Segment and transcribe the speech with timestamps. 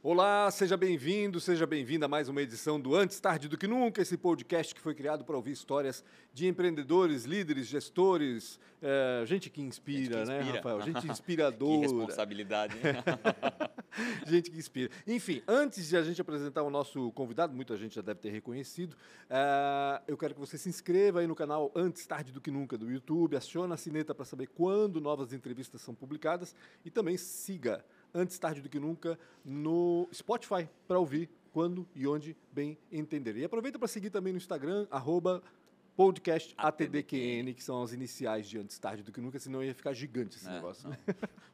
[0.00, 4.00] Olá, seja bem-vindo, seja bem-vinda a mais uma edição do Antes Tarde do Que Nunca,
[4.00, 9.60] esse podcast que foi criado para ouvir histórias de empreendedores, líderes, gestores, é, gente que
[9.60, 10.56] inspira, Gente que né, inspira.
[10.58, 10.80] Rafael?
[10.82, 11.80] Gente Que inspiradora.
[11.80, 12.76] responsabilidade.
[12.76, 12.94] hein?
[14.24, 14.88] gente que inspira.
[15.04, 18.96] Enfim, antes de a gente apresentar o nosso convidado, muita gente já deve ter reconhecido,
[19.28, 22.78] eh, eu quero que você se inscreva aí no canal Antes Tarde do Que Nunca
[22.78, 26.54] do YouTube, aciona a sineta para saber quando novas entrevistas são publicadas
[26.84, 32.36] e também siga Antes Tarde do Que Nunca no Spotify para ouvir quando e onde
[32.52, 33.36] bem entender.
[33.36, 35.42] E aproveita para seguir também no Instagram, arroba
[35.96, 39.92] podcast ATDQN, que são as iniciais de Antes Tarde do Que Nunca, senão ia ficar
[39.92, 40.88] gigante esse É, negócio.
[40.88, 40.96] não.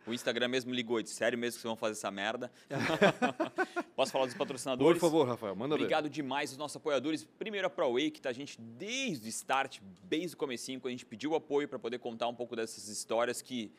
[0.06, 2.52] O Instagram mesmo ligou, disse, sério mesmo que vocês vão fazer essa merda?
[3.96, 5.00] Posso falar dos Por patrocinadores?
[5.00, 5.82] favor, Rafael, manda ver.
[5.84, 7.24] Obrigado demais aos nossos apoiadores.
[7.38, 10.92] Primeiro a ProWay, que tá a gente desde o start, desde o comecinho, quando a
[10.92, 13.72] gente pediu apoio para poder contar um pouco dessas histórias que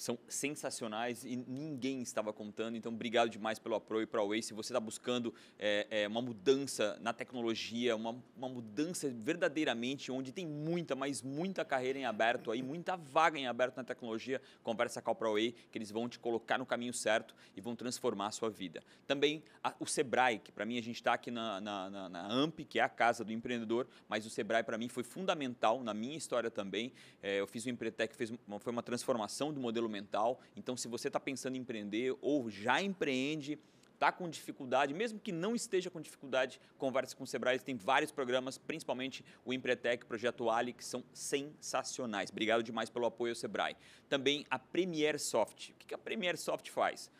[0.00, 2.74] são sensacionais e ninguém estava contando.
[2.74, 4.42] Então, obrigado demais pelo apoio para a Way.
[4.42, 10.32] Se você está buscando é, é, uma mudança na tecnologia, uma, uma mudança verdadeiramente, onde
[10.32, 15.02] tem muita, mas muita carreira em aberto aí, muita vaga em aberto na tecnologia, conversa
[15.02, 18.30] com a ProWay, que eles vão te colocar no caminho certo e vão transformar a
[18.30, 18.82] sua vida.
[19.06, 22.26] Também a- o Sebrae, que para mim a gente está aqui na, na, na, na
[22.32, 25.92] AMP, que é a casa do empreendedor, mas o Sebrae para mim foi fundamental na
[25.92, 26.90] minha história também.
[27.22, 30.40] É, eu fiz o Empretec, fez foi uma transformação do modelo mental.
[30.56, 33.58] Então, se você está pensando em empreender ou já empreende,
[34.00, 37.56] está com dificuldade, mesmo que não esteja com dificuldade, converse com o Sebrae.
[37.56, 42.30] Eles têm vários programas, principalmente o Empretec, Projeto Ali, que são sensacionais.
[42.30, 43.76] Obrigado demais pelo apoio ao Sebrae.
[44.08, 45.68] Também a Premier Soft.
[45.68, 47.10] O que que a Premier Soft faz?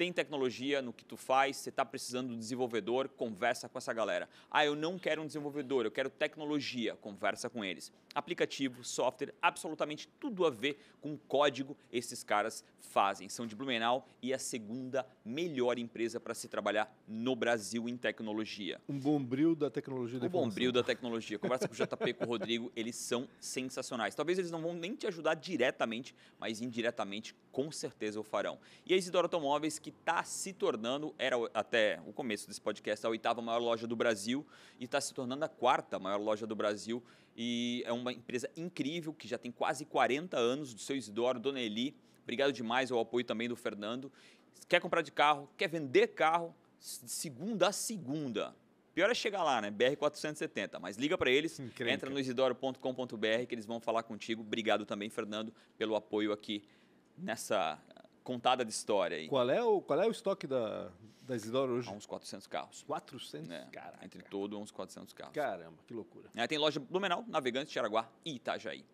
[0.00, 3.92] Tem tecnologia no que tu faz, você está precisando de um desenvolvedor, conversa com essa
[3.92, 4.30] galera.
[4.50, 7.92] Ah, eu não quero um desenvolvedor, eu quero tecnologia, conversa com eles.
[8.14, 13.28] Aplicativo, software, absolutamente tudo a ver com código esses caras fazem.
[13.28, 18.80] São de Blumenau e a segunda melhor empresa para se trabalhar no Brasil em tecnologia.
[18.88, 20.48] Um bombril da tecnologia da informação.
[20.48, 21.38] bombril da tecnologia.
[21.38, 24.14] Conversa com o JP, com o Rodrigo, eles são sensacionais.
[24.14, 28.58] Talvez eles não vão nem te ajudar diretamente, mas indiretamente com certeza o farão.
[28.86, 33.10] E a Isidoro Automóveis, que está se tornando, era até o começo desse podcast, a
[33.10, 34.46] oitava maior loja do Brasil
[34.78, 37.02] e está se tornando a quarta maior loja do Brasil.
[37.36, 41.60] E é uma empresa incrível, que já tem quase 40 anos, do seu Isidoro, Dona
[41.60, 41.94] Eli.
[42.22, 44.10] Obrigado demais ao apoio também do Fernando.
[44.68, 48.54] Quer comprar de carro, quer vender carro, de segunda a segunda.
[48.94, 49.70] Pior é chegar lá, né?
[49.70, 50.78] BR-470.
[50.80, 51.92] Mas liga para eles, Encrenca.
[51.92, 54.42] entra no isidoro.com.br que eles vão falar contigo.
[54.42, 56.62] Obrigado também, Fernando, pelo apoio aqui
[57.16, 57.78] nessa
[58.22, 59.28] contada de história aí.
[59.28, 60.90] Qual é o, qual é o estoque da,
[61.22, 61.88] da Isidoro hoje?
[61.88, 62.82] Há uns 400 carros.
[62.86, 63.48] 400?
[63.48, 63.68] né?
[63.72, 64.04] Caraca.
[64.04, 65.34] Entre todo, uns 400 carros.
[65.34, 66.28] Caramba, que loucura.
[66.34, 68.84] Aí tem loja Blumenau, Navegantes, Tiaraguá e Itajaí.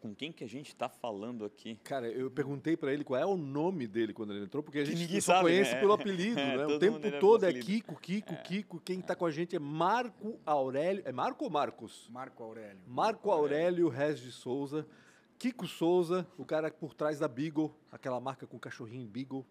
[0.00, 1.74] Com quem que a gente está falando aqui?
[1.82, 4.84] Cara, eu perguntei pra ele qual é o nome dele quando ele entrou, porque a
[4.84, 5.80] gente só sabe, conhece né?
[5.80, 6.66] pelo apelido, É, né?
[6.66, 7.52] O tempo é todo é.
[7.52, 8.80] Kiko, Kiko, Kiko.
[8.80, 11.02] Quem tá com a gente é Marco Aurélio.
[11.04, 12.08] É Marco ou Marcos?
[12.12, 12.78] Marco Aurélio.
[12.86, 14.86] Marco Aurélio Rez de Souza.
[15.38, 19.46] Kiko Souza, o cara por trás da Beagle, aquela marca com cachorrinho Beagle.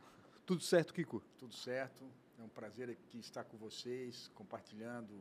[0.45, 1.23] Tudo certo, Kiko?
[1.39, 2.03] Tudo certo.
[2.37, 5.13] É um prazer aqui estar com vocês, compartilhando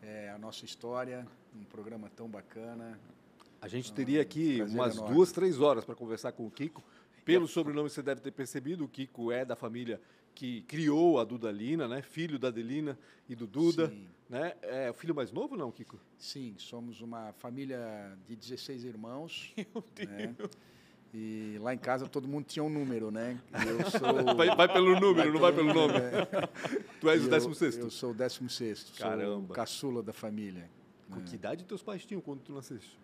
[0.00, 3.00] eh, a nossa história, um programa tão bacana.
[3.60, 5.14] A gente teria aqui prazer umas enorme.
[5.14, 6.84] duas, três horas para conversar com o Kiko.
[7.24, 10.00] Pelo sobrenome você deve ter percebido, o Kiko é da família
[10.34, 12.02] que criou a Dudalina, né?
[12.02, 12.98] Filho da Adelina
[13.28, 14.06] e do Duda, Sim.
[14.28, 14.54] né?
[14.62, 15.98] É o filho mais novo não, Kiko?
[16.16, 19.52] Sim, somos uma família de 16 irmãos.
[19.56, 19.84] Meu
[20.36, 20.50] Deus.
[21.12, 23.36] E lá em casa todo mundo tinha um número, né?
[23.66, 24.34] Eu sou.
[24.36, 25.94] Vai, vai pelo número, não vai pelo nome.
[25.94, 26.26] É.
[27.00, 27.80] Tu és E o eu- décimo sexto.
[27.80, 28.78] Eu sou o 16.
[28.78, 29.52] Sou Caramba.
[29.52, 30.70] o caçula da família.
[31.10, 32.96] Com que idade teus pais tinham quando tu nasceste?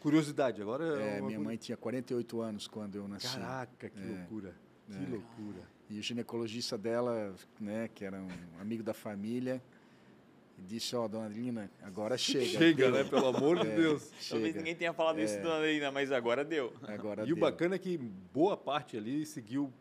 [0.00, 3.34] Curiosidade, agora É, uma minha coisa- mãe tinha 48 anos quando eu nasci.
[3.38, 4.04] Caraca, que É.
[4.04, 4.54] loucura.
[4.90, 5.08] Que É.
[5.08, 5.62] loucura.
[5.88, 8.28] E o ginecologista dela, né, que era um
[8.60, 9.62] amigo da família,
[10.58, 12.44] disse, ó, dona Lina, agora chega.
[12.44, 12.92] Chega, deu.
[12.92, 13.04] né?
[13.04, 14.02] Pelo amor de É, Deus.
[14.28, 14.58] Talvez Chega.
[14.58, 16.72] ninguém tenha falado isso ainda, mas agora deu.
[16.82, 17.36] Agora E o deu.
[17.36, 19.72] bacana é que boa parte ali seguiu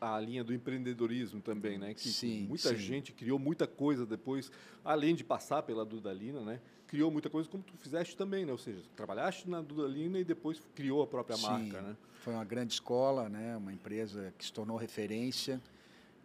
[0.00, 1.92] a linha do empreendedorismo também, né?
[1.92, 2.76] Que Sim, muita sim.
[2.76, 4.50] gente criou muita coisa depois,
[4.84, 6.60] além de passar pela Dudalina, né?
[6.86, 8.52] Criou muita coisa como tu fizeste também, né?
[8.52, 11.96] Ou seja, trabalhaste na Dudalina e depois criou a própria Sim, marca, né?
[12.14, 15.60] Foi uma grande escola, né, uma empresa que se tornou referência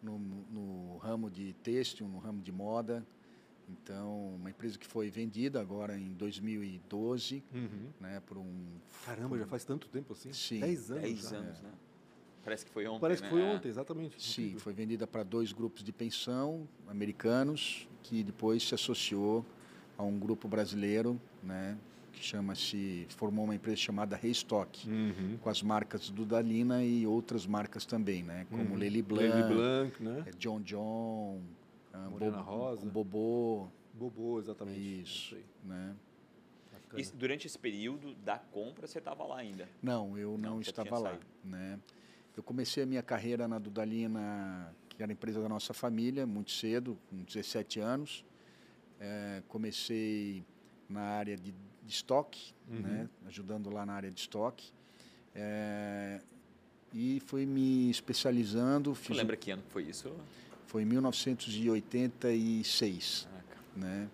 [0.01, 3.05] no, no ramo de têxtil, no ramo de moda.
[3.67, 7.43] Então, uma empresa que foi vendida agora em 2012,
[7.99, 8.65] né, por um...
[9.05, 10.31] Caramba, já faz tanto tempo assim?
[10.33, 11.37] Sim, Dez anos 10 já.
[11.37, 11.71] anos, né?
[12.45, 13.31] Parece que foi ontem, Parece que né?
[13.31, 13.55] foi É.
[13.55, 14.21] ontem, exatamente.
[14.21, 19.43] Sim, foi vendida para dois grupos de pensão americanos, que depois se associou
[19.97, 21.75] a um grupo brasileiro, né,
[22.13, 25.37] que chama-se formou uma empresa chamada Restock, Uhum.
[25.41, 28.45] com as marcas Dudalina e outras marcas também, né?
[28.51, 28.75] Como Uhum.
[28.75, 30.23] Lely Blanc, Lely Blanc, né?
[30.27, 31.41] eh, John John,
[31.91, 32.85] ah, Morena Bobo- Rosa.
[32.89, 35.01] Bobô, Bobô, exatamente.
[35.01, 35.35] Isso.
[35.35, 35.43] aí.
[35.63, 35.95] né?
[36.95, 39.67] E durante esse período da compra, você estava lá ainda.
[39.81, 41.09] Não, eu Não, não, estava lá.
[41.11, 41.25] saído.
[41.43, 41.79] Né?
[42.35, 46.51] Eu comecei a minha carreira na Dudalina, que era a empresa da nossa família, muito
[46.51, 48.23] cedo, com 17 anos.
[48.99, 50.43] Eh, comecei
[50.89, 52.79] na área de, de estoque, Uhum.
[52.81, 53.09] né?
[53.27, 54.71] ajudando lá na área de estoque.
[55.33, 56.19] Eh,
[56.93, 58.93] e fui me especializando.
[58.95, 60.11] Você um- lembra que ano foi isso?
[60.67, 63.27] Foi em 1986.
[63.31, 63.61] Ah, cara.
[63.75, 64.09] né?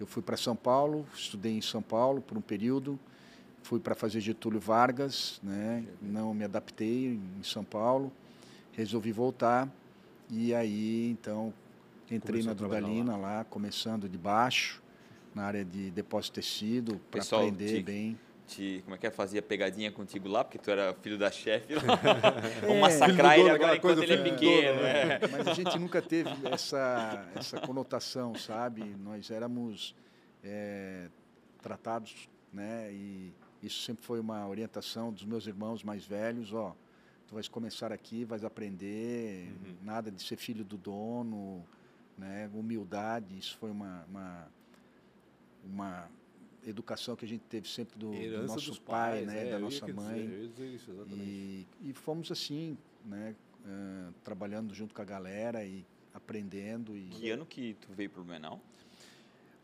[0.00, 2.98] Eu fui para São Paulo, estudei em São Paulo por um período,
[3.62, 5.84] fui para fazer Getúlio Vargas, né?
[6.00, 8.12] Não me adaptei em São Paulo,
[8.72, 9.68] resolvi voltar
[10.30, 11.52] e aí então
[12.10, 13.44] entrei Começou na Dudalina lá.
[13.44, 14.82] começando de baixo
[15.34, 18.18] na área de depósito de tecido para aprender te- bem.
[18.46, 19.10] Te, como é que é?
[19.10, 21.74] Fazia pegadinha contigo lá, porque tu era filho da chefe.
[21.74, 21.82] lá.
[22.62, 24.68] É, Vamos massacrar filho do ele agora enquanto coisa, ele é pequeno.
[24.78, 25.12] dono, né?
[25.20, 25.28] é.
[25.30, 28.82] Mas a gente nunca teve essa, essa conotação, sabe?
[29.04, 29.94] Nós éramos
[30.42, 31.08] é,
[31.60, 32.88] tratados, né?
[32.90, 36.74] E isso sempre foi uma orientação dos meus irmãos mais velhos, ó.
[37.26, 39.74] Tu vais começar aqui, vais aprender, Uhum.
[39.82, 41.64] nada de ser filho do dono,
[42.16, 42.48] né?
[42.54, 44.48] Humildade, isso foi uma, uma,
[45.64, 46.08] uma
[46.66, 49.48] educação que a gente teve sempre do, do nosso pai, pais, né?
[49.48, 50.26] é, da nossa mãe.
[50.48, 50.90] dizer isso.
[51.10, 53.34] E, e fomos assim, né,
[53.66, 55.84] eh, trabalhando junto com a galera e
[56.14, 56.96] aprendendo.
[56.96, 58.60] E Que ano que tu veio pro Blumenau?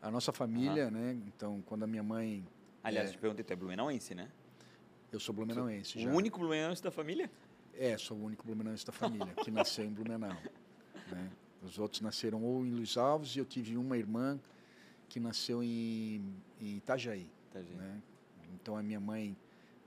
[0.01, 1.17] a nossa família, né?
[1.27, 2.45] Então, quando a minha mãe,
[2.87, 3.13] Aliás, É.
[3.13, 4.29] te perguntei, tu é blumenauense, né?
[5.11, 6.09] eu sou blumenauense já.
[6.09, 7.29] O único blumenauense da família?
[7.73, 10.35] É, sou o único blumenauense da família que nasceu em Blumenau.
[11.11, 11.29] Né?
[11.61, 14.39] Os outros nasceram ou em Luiz Alves e eu tive uma irmã
[15.07, 17.29] que nasceu em, em Itajaí.
[17.53, 17.75] Gente.
[17.75, 18.01] né?
[18.55, 19.37] Então a minha mãe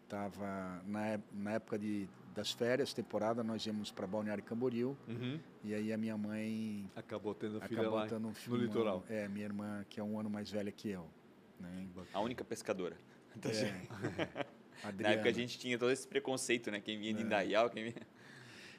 [0.05, 5.39] estava na, na época de, das férias, temporada, nós íamos para Balneário Camboriú Uhum.
[5.65, 8.57] e aí a minha mãe Acabou tendo filha acabou lá tendo um no filho.
[8.57, 9.05] litoral.
[9.09, 11.07] É, minha irmã que é um ano mais velha que eu,
[11.61, 11.87] né?
[12.13, 12.97] A única pescadora.
[13.45, 13.83] É,
[14.83, 15.15] Na Adriana.
[15.15, 16.81] época a gente tinha todo esse preconceito, né?
[16.81, 17.25] Quem vinha de É.
[17.25, 18.07] Indaial, quem vinha...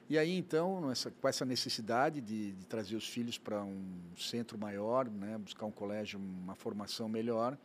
[0.09, 3.85] E aí, então, essa, com essa necessidade de, de trazer os filhos para um
[4.17, 7.55] centro maior, né, buscar um colégio, uma formação melhor,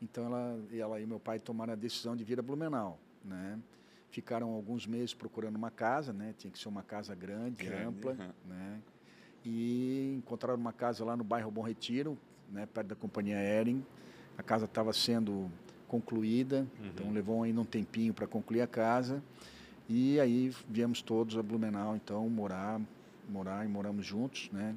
[0.00, 3.00] então ela, ela e meu pai tomaram a decisão de vir a Blumenau.
[3.24, 3.58] Né?
[4.10, 6.32] Ficaram alguns meses procurando uma casa, né?
[6.38, 8.34] tinha que ser uma casa grande, Grande, ampla, aham.
[8.46, 8.80] né?
[9.44, 12.16] e encontraram uma casa lá no bairro Bom Retiro,
[12.48, 13.84] né, perto da companhia Ering.
[14.42, 15.48] A casa estava sendo
[15.86, 19.22] concluída, então levou ainda um tempinho para concluir a casa.
[19.88, 22.80] E aí viemos todos a Blumenau, então, morar,
[23.28, 24.74] morar e moramos juntos, né?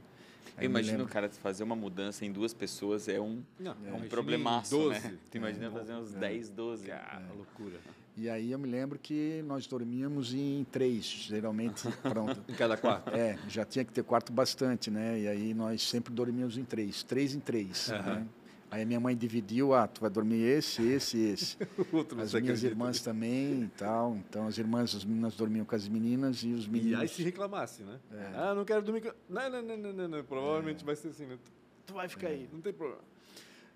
[0.56, 3.92] Aí Eu imagino, lembro- cara, fazer uma mudança em duas pessoas é um, Não, é
[3.92, 5.00] um problemaço, 12.
[5.02, 5.18] né?
[5.32, 5.70] Tu imagina É.
[5.72, 6.20] fazer uns É.
[6.20, 6.86] 10, 12.
[6.88, 7.80] Cara, loucura.
[8.16, 12.40] E aí eu me lembro que nós dormíamos em três, geralmente, pronto.
[12.48, 13.10] Em cada quarto.
[13.16, 15.20] É, já tinha que ter quarto bastante, né?
[15.22, 18.16] E aí nós sempre dormíamos em três, três em três, Aham.
[18.20, 18.28] né?
[18.72, 21.58] Aí a minha mãe dividiu, ah, tu vai dormir esse, esse, esse.
[21.94, 22.68] Outro, As minhas acredita?
[22.68, 24.16] irmãs também e tal.
[24.18, 27.00] Então as irmãs, as meninas dormiam com as meninas e os E meninos.
[27.00, 28.00] aí se reclamasse, né?
[28.12, 28.32] É.
[28.36, 29.12] Ah, não quero dormir com...
[29.30, 30.24] Não, não, não, não, não, não.
[30.24, 31.38] Provavelmente vai ser assim, né?
[31.44, 31.52] Tu-
[31.88, 33.02] Tu vai ficar aí, não tem problema.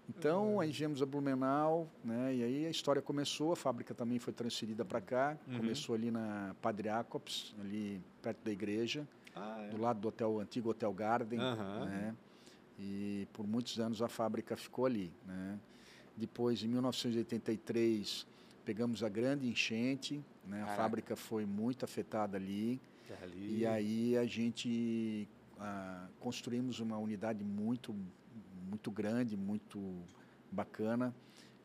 [0.09, 2.33] Então, aí viemos a Blumenau, né?
[2.33, 5.37] E aí a história começou, a fábrica também foi transferida para cá.
[5.47, 5.57] Uhum.
[5.57, 9.69] Começou ali na Padre Jacobs, ali perto da igreja, Ah, é.
[9.69, 11.85] do lado do hotel, antigo Hotel Garden, Aham.
[11.85, 12.15] né?
[12.79, 15.59] E por muitos anos a fábrica ficou ali, né?
[16.15, 18.25] Depois, em 1983,
[18.65, 20.63] pegamos a grande enchente, né?
[20.63, 22.79] A fábrica foi muito afetada ali.
[23.23, 23.59] Ali.
[23.59, 25.27] E aí a gente
[25.59, 27.95] ah, construímos uma unidade muito,
[28.69, 29.79] muito grande, muito
[30.51, 31.13] bacana,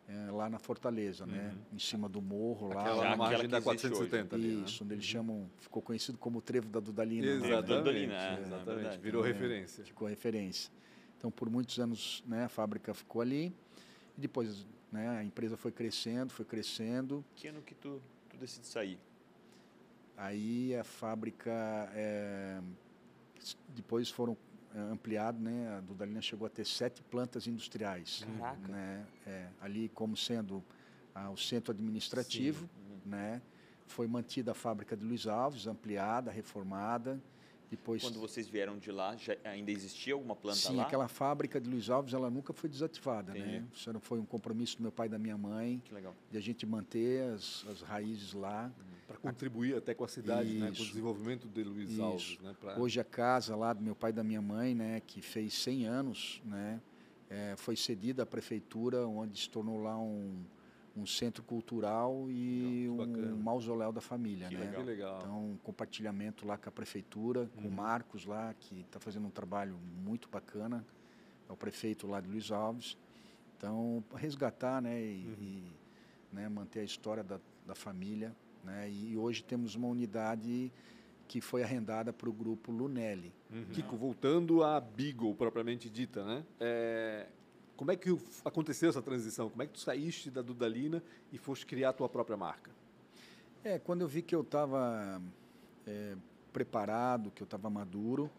[0.08, 1.54] eh, lá na Fortaleza, né?
[1.72, 2.80] Em cima do morro, lá.
[2.80, 4.10] Aquela aquela margem da existe hoje.
[4.10, 4.64] 470 ali, né?
[4.64, 7.26] Isso, onde eles chamam, ficou conhecido como o Trevo da Dudalina.
[7.26, 7.32] né?
[7.36, 8.64] Exatamente, Dudalina, é, é exatamente.
[8.74, 8.98] verdade.
[9.02, 9.28] Virou É.
[9.28, 9.84] referência.
[9.84, 10.70] Ficou referência.
[11.24, 13.50] Então, por muitos anos, né, a fábrica ficou ali.
[14.14, 17.24] E depois, né, a empresa foi crescendo, foi crescendo.
[17.34, 18.98] Que ano que tu, tu decide sair?
[20.18, 21.50] Aí a fábrica,
[23.40, 24.36] s- depois foram
[24.74, 25.78] eh, ampliado, né?
[25.78, 28.68] A Dudalina chegou a ter sete plantas industriais, Caraca.
[28.68, 29.06] né?
[29.26, 30.62] É, ali como sendo
[31.14, 32.68] ah, o centro administrativo,
[33.06, 33.40] né?
[33.86, 37.18] Foi mantida a fábrica de Luiz Alves, ampliada, reformada.
[37.76, 40.84] Depois Quando vocês vieram de lá, já ainda existia alguma planta Sim, lá?
[40.84, 43.38] aquela fábrica de Luiz Alves, ela nunca foi desativada, né?
[43.40, 43.64] Entendi.
[43.74, 46.14] Isso era- foi um compromisso do meu pai e da minha mãe, Que legal.
[46.30, 48.72] de a gente manter as, as raízes lá.
[49.06, 50.66] Para contribuir até com a cidade, né?
[50.66, 50.86] Com o Isso.
[50.86, 52.02] desenvolvimento de Luiz Isso.
[52.02, 52.54] Alves, né?
[52.58, 52.78] Pra...
[52.80, 55.84] Hoje a casa lá do meu pai e da minha mãe, né, que fez 100
[55.86, 56.80] anos, né,
[57.28, 60.42] eh, foi cedida à prefeitura, onde se tornou lá um,
[60.96, 64.66] um centro cultural e um mausoléu da família, que né?
[64.66, 64.82] Legal.
[64.82, 65.18] legal.
[65.18, 67.70] Então, um compartilhamento lá com a prefeitura, com o uhum.
[67.70, 70.84] Marcos lá, que está fazendo um trabalho muito bacana,
[71.48, 72.96] é o prefeito lá de Luiz Alves.
[73.56, 75.36] Então, resgatar, né, e, uhum.
[75.40, 75.72] e
[76.32, 78.90] né, manter a história da, da família, né?
[78.90, 80.72] E hoje temos uma unidade
[81.28, 83.32] que foi arrendada para o grupo Lunelli.
[83.50, 83.64] Uhum.
[83.72, 86.44] Kiko, voltando à Beagle propriamente dita, né?
[86.60, 87.26] É,
[87.76, 89.50] como é que aconteceu essa transição?
[89.50, 91.02] Como é que tu saíste da Dudalina
[91.32, 92.70] e foste criar a tua própria marca?
[93.64, 95.20] É, quando eu vi que eu estava
[95.86, 96.14] é,
[96.52, 98.30] preparado, que eu estava maduro,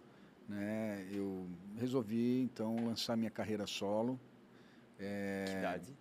[0.48, 4.20] né, eu resolvi então lançar minha carreira solo.
[5.00, 5.98] É, que idade?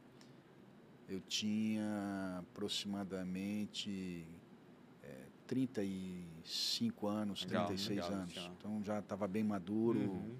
[1.09, 4.27] Eu tinha aproximadamente
[5.03, 8.51] é, 35 anos, legal, 36 legal, anos.
[8.59, 10.37] Então já estava bem maduro, uhum.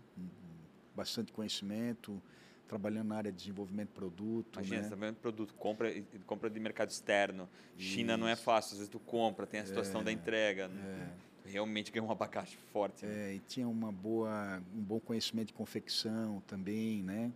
[0.95, 2.23] bastante conhecimento
[2.67, 4.57] trabalhando na área de desenvolvimento de produto.
[4.57, 4.83] Imagina, né?
[4.83, 5.93] desenvolvimento de produto, compra,
[6.27, 7.49] compra de mercado externo.
[7.77, 7.89] Isso.
[7.89, 10.69] China não é fácil, às vezes tu compra, tem a situação é, da entrega.
[10.69, 11.11] Né?
[11.47, 11.51] É.
[11.51, 13.05] Realmente ganha um abacaxi forte.
[13.05, 13.31] Né?
[13.31, 17.33] É, e tinha uma boa, um bom conhecimento de confecção também, né?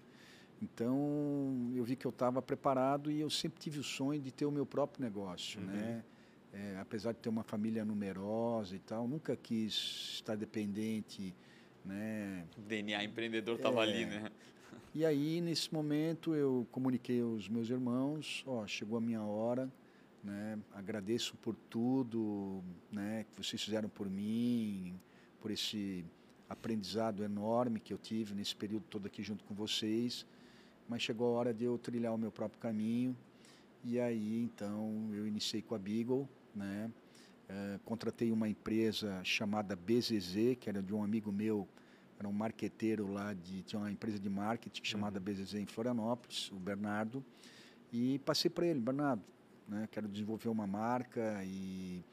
[0.61, 4.45] Então, eu vi que eu estava preparado e eu sempre tive o sonho de ter
[4.45, 5.67] o meu próprio negócio, uhum.
[5.67, 6.05] né?
[6.53, 11.35] É, apesar de ter uma família numerosa e tal, nunca quis estar dependente,
[11.89, 12.45] né?
[12.57, 14.31] O DNA empreendedor estava é, ali, né?
[14.95, 19.71] E aí, nesse momento, eu comuniquei aos meus irmãos, ó, chegou a minha hora,
[20.23, 20.59] né?
[20.73, 24.99] Agradeço por tudo, né, que vocês fizeram por mim,
[25.41, 26.05] por esse
[26.49, 30.27] aprendizado enorme que eu tive nesse período todo aqui junto com vocês.
[30.89, 33.17] Mas chegou a hora de eu trilhar o meu próprio caminho.
[33.85, 36.91] E aí, então, eu iniciei com a Beagle, né?
[37.49, 41.67] Uh, contratei uma empresa chamada BZZ, que era de um amigo meu,
[42.19, 45.25] era um marqueteiro lá de tinha uma empresa de marketing chamada uhum.
[45.25, 47.25] BZZ em Florianópolis, o Bernardo,
[47.91, 49.23] e passei para ele, Bernardo,
[49.67, 52.05] né, quero desenvolver uma marca e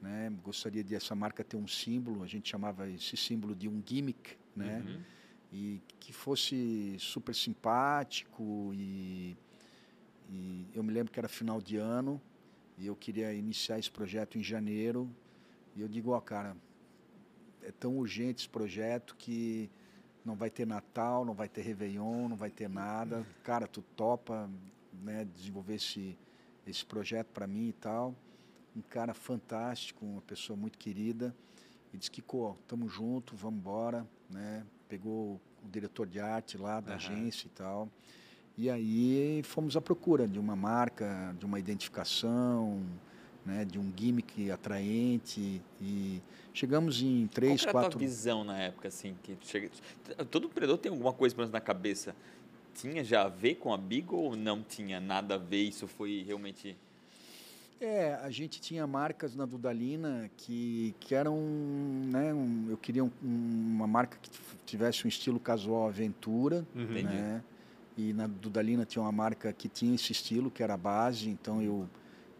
[0.00, 3.80] né, gostaria de essa marca ter um símbolo, a gente chamava esse símbolo de um
[3.86, 5.00] gimmick, né, uhum.
[5.52, 9.36] e que fosse super simpático e,
[10.28, 12.20] e eu me lembro que era final de ano
[12.80, 15.08] e eu queria iniciar esse projeto em janeiro
[15.76, 16.56] e eu digo, ó, oh, cara,
[17.62, 19.70] é tão urgente esse projeto que
[20.24, 23.26] não vai ter Natal, não vai ter Réveillon, não vai ter nada.
[23.44, 24.50] Cara, tu topa
[24.94, 26.18] né, desenvolver esse,
[26.66, 28.14] esse projeto para mim e tal.
[28.74, 31.36] Um cara fantástico, uma pessoa muito querida.
[31.92, 34.64] E disse que, pô, tamo junto, vamos embora, né?
[34.88, 36.96] Pegou o diretor de arte lá da uhum.
[36.96, 37.90] agência e tal.
[38.60, 42.82] E aí fomos à procura de uma marca, de uma identificação,
[43.42, 46.20] né, de um gimmick atraente e
[46.52, 47.72] chegamos em três, Qual quatro.
[47.72, 49.70] Qual a tua visão na época assim que chega...
[50.30, 52.14] todo empreendedor tem alguma coisa na cabeça?
[52.74, 55.62] Tinha já a ver com a Big ou não tinha nada a ver?
[55.62, 56.76] Isso foi realmente
[57.80, 61.38] é, a gente tinha marcas na Dudalina que, que eram,
[62.12, 64.30] né, um, eu queria um, uma marca que
[64.66, 67.02] tivesse um estilo casual aventura, uhum.
[67.02, 67.42] né?
[68.00, 71.62] E na Dudalina tinha uma marca que tinha esse estilo, que era a base, então
[71.62, 71.88] eu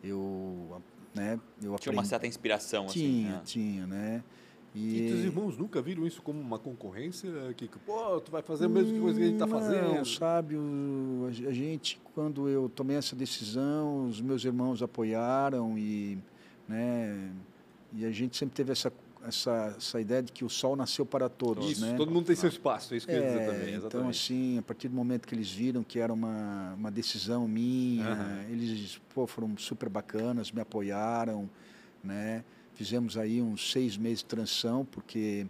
[0.02, 0.81] eu
[1.14, 3.25] né, eu Tinha uma certa inspiração, tinha, assim.
[3.25, 3.43] Né?
[3.45, 4.25] Tinha, né?
[4.75, 4.99] E...
[4.99, 7.29] e teus irmãos nunca viram isso como uma concorrência?
[7.57, 10.05] Que, pô, tu vai fazer a mesma coisa que a gente está fazendo?
[10.07, 16.17] sabe, o, a gente, quando eu tomei essa decisão, os meus irmãos apoiaram e,
[16.69, 17.33] né,
[17.93, 18.93] e a gente sempre teve essa
[19.27, 21.95] essa, essa ideia de que o sol nasceu para todos, isso, né?
[21.97, 23.61] todo mundo tem seu espaço, é isso que é, eu ia dizer também.
[23.61, 23.97] Então, exatamente.
[23.97, 28.09] Então, assim, a partir do momento que eles viram que era uma, uma decisão minha,
[28.09, 28.53] uhum.
[28.53, 31.49] eles pô, foram super bacanas, me apoiaram,
[32.03, 32.45] né?
[32.75, 35.47] Fizemos aí uns seis meses de transição, porque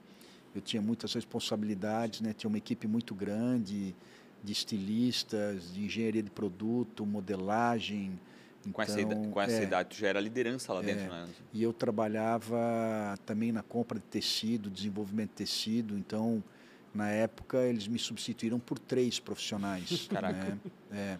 [0.55, 2.33] eu tinha muitas responsabilidades, né?
[2.33, 3.95] Tinha uma equipe muito grande
[4.43, 8.19] de estilistas, de engenharia de produto, modelagem,
[8.61, 11.09] então, com essa, idade, com essa é, idade, tu já era liderança lá dentro, é,
[11.09, 11.29] né?
[11.53, 16.43] E eu trabalhava também na compra de tecido, desenvolvimento de tecido, então
[16.95, 20.09] na época eles me substituíram por três profissionais.
[20.13, 20.51] Caraca.
[20.51, 20.59] Né?
[20.93, 21.19] É,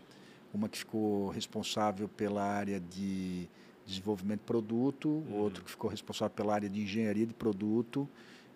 [0.53, 3.49] uma que ficou responsável pela área de
[3.87, 5.35] desenvolvimento de produto, uhum.
[5.35, 8.09] outro que ficou responsável pela área de engenharia de produto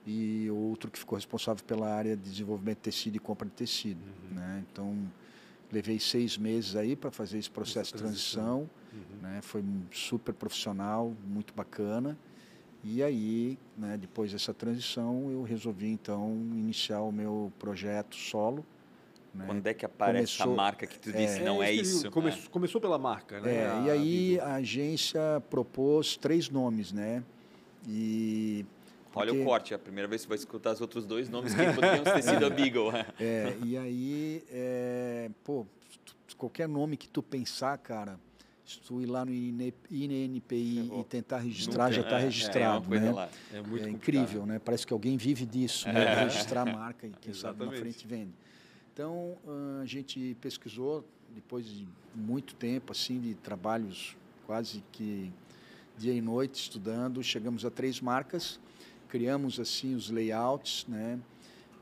[0.06, 4.00] e outro que ficou responsável pela área de desenvolvimento de tecido e compra de tecido.
[4.00, 4.34] Uhum.
[4.36, 4.64] Né?
[4.70, 4.96] Então
[5.74, 8.70] Levei seis meses aí para fazer esse processo de transição.
[8.92, 9.00] Uhum.
[9.22, 9.40] Né?
[9.42, 12.16] Foi super profissional, muito bacana.
[12.84, 18.64] E aí, né, depois dessa transição, eu resolvi então iniciar o meu projeto solo.
[19.34, 19.46] Né?
[19.46, 22.08] Quando é que aparece começou, a marca que tu disse, é, não é, é isso?
[22.10, 22.48] Começou, né?
[22.52, 23.54] começou pela marca, né?
[23.54, 27.24] É, a, e aí a agência propôs três nomes, né?
[27.88, 28.64] E
[29.14, 31.54] Olha o corte, é a primeira vez que você vai escutar os outros dois nomes
[31.54, 32.90] que poderiam ter sido a Beagle.
[33.20, 35.66] É, e aí, é, pô,
[36.36, 38.18] qualquer nome que tu pensar, cara,
[38.66, 42.18] Se tu ir lá no INPI e tentar registrar, Nunca- já está é, é, é
[42.18, 43.12] uma registrado, coisa né?
[43.12, 43.28] lá.
[43.52, 43.56] É
[43.86, 44.58] É, incrível, né?
[44.58, 46.22] Parece que alguém vive disso, né?
[46.24, 47.78] Registrar a marca e quem sabe na Exatamente.
[47.80, 48.32] frente vende.
[48.92, 51.04] Então, ah, a gente pesquisou,
[51.34, 54.16] depois de muito tempo, assim, de trabalhos
[54.46, 55.30] quase que
[55.98, 58.58] dia e noite estudando, chegamos a três marcas,
[59.14, 61.20] criamos, assim, os layouts, né?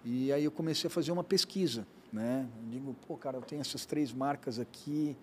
[0.04, 2.46] E aí eu comecei a fazer uma pesquisa, né?
[2.62, 5.16] Eu digo, pô, cara, eu tenho essas três marcas aqui,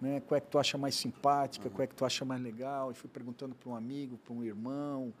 [0.00, 0.20] né?
[0.20, 1.68] Qual é que tu acha mais simpática?
[1.68, 2.92] Qual é que tu acha mais legal?
[2.92, 5.12] E fui perguntando para um amigo, para um irmão,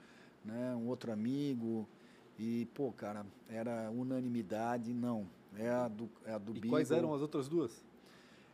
[0.44, 0.72] né?
[0.76, 1.84] Um outro amigo.
[2.38, 5.26] E, pô, cara, era unanimidade, não.
[5.58, 6.70] É a do, é a do E Beagle.
[6.70, 7.72] quais eram as outras duas?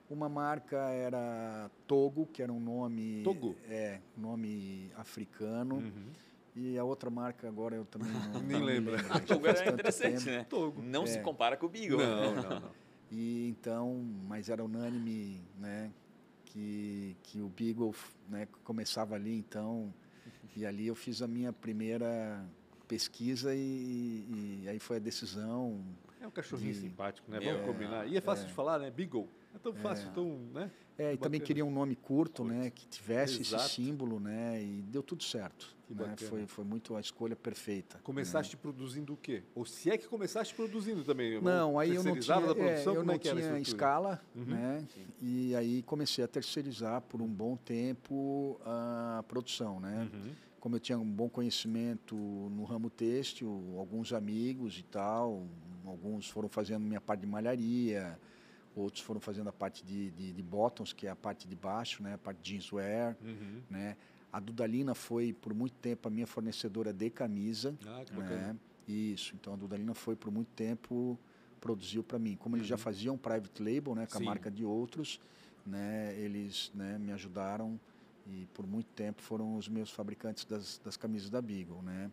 [0.08, 3.20] Uma marca era Togo, que era um nome...
[3.22, 3.54] Togo?
[3.68, 5.74] É, nome africano.
[5.74, 6.31] Uhum.
[6.54, 8.94] E a outra marca agora eu também não, Nem não lembro.
[8.94, 10.26] lembro, A Togo era interessante, tempo.
[10.30, 10.46] né?
[10.48, 10.82] Togo.
[10.82, 11.20] Não se É.
[11.22, 11.98] compara com o Beagle.
[11.98, 12.70] Não, não, não.
[13.10, 13.94] E então,
[14.26, 15.90] mas era unânime, né,
[16.46, 17.94] que, que o Beagle,
[18.28, 19.92] né, começava ali, então,
[20.56, 22.42] e ali eu fiz a minha primeira
[22.88, 25.80] pesquisa e, e aí foi a decisão.
[26.22, 27.40] É um cachorrinho De- simpático, né?
[27.40, 28.06] Meu, Vamos combinar.
[28.06, 28.48] E é fácil é.
[28.48, 28.90] de falar, né?
[28.90, 29.28] Beagle.
[29.54, 30.70] É tão fácil, tão, né?
[30.96, 33.64] É, e também queria um nome curto, né, que tivesse Exato.
[33.64, 35.74] esse símbolo, né, e deu tudo certo.
[35.90, 37.96] Né, foi, foi muito a escolha perfeita.
[37.96, 38.02] né.
[38.04, 39.42] Começaste produzindo o quê?
[39.54, 41.40] Ou se é que começaste produzindo também?
[41.40, 42.94] Não, aí eu não tinha, da é, produção?
[42.94, 44.44] eu não é tinha escala, Uhum.
[44.44, 44.86] né?
[45.20, 50.08] E aí comecei a terceirizar por um bom tempo a produção, né?
[50.12, 50.32] Uhum.
[50.60, 55.42] Como eu tinha um bom conhecimento no ramo têxtil, alguns amigos e tal,
[55.90, 58.18] alguns foram fazendo minha parte de malharia,
[58.74, 62.02] outros foram fazendo a parte de, de, de bottoms, que é a parte de baixo,
[62.02, 62.14] né?
[62.14, 63.60] A parte de jeanswear, Uhum.
[63.70, 63.96] né?
[64.32, 68.54] A Dudalina foi por muito tempo a minha fornecedora de camisa, Ah, que bacana.
[68.54, 68.56] né?
[68.88, 69.34] Isso.
[69.34, 71.18] Então a Dudalina foi por muito tempo
[71.60, 72.34] produziu para mim.
[72.36, 72.78] Como eles já Uhum.
[72.80, 74.24] faziam private label, né, com Sim.
[74.24, 75.20] a marca de outros,
[75.64, 77.78] né, eles, né, me ajudaram
[78.26, 82.10] e por muito tempo foram os meus fabricantes das, das camisas da Beagle, né?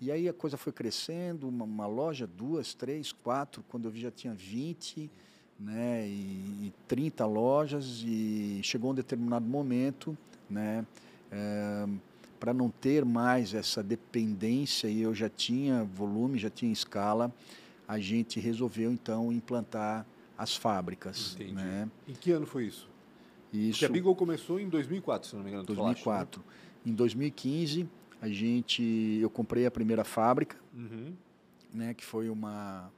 [0.00, 4.00] E aí a coisa foi crescendo, uma, uma loja, duas, três, quatro, quando eu vi
[4.00, 5.10] já tinha 20,
[5.58, 10.16] né, e, e 30 lojas e chegou um determinado momento,
[10.48, 10.86] né,
[12.38, 17.34] para não ter mais essa dependência e eu já tinha volume, já tinha escala,
[17.86, 20.06] a gente resolveu então implantar
[20.36, 21.54] as fábricas, Entendi.
[21.54, 21.90] né?
[22.06, 22.88] Em que ano foi isso?
[23.52, 25.64] Isso Porque a Beagle começou em 2004, se não me engano.
[25.64, 26.44] tu falaste, 2004.
[26.86, 27.88] Em 2015,
[28.20, 30.56] a gente eu comprei a primeira fábrica?
[30.74, 31.14] Uhum.
[31.72, 32.90] né, que foi uma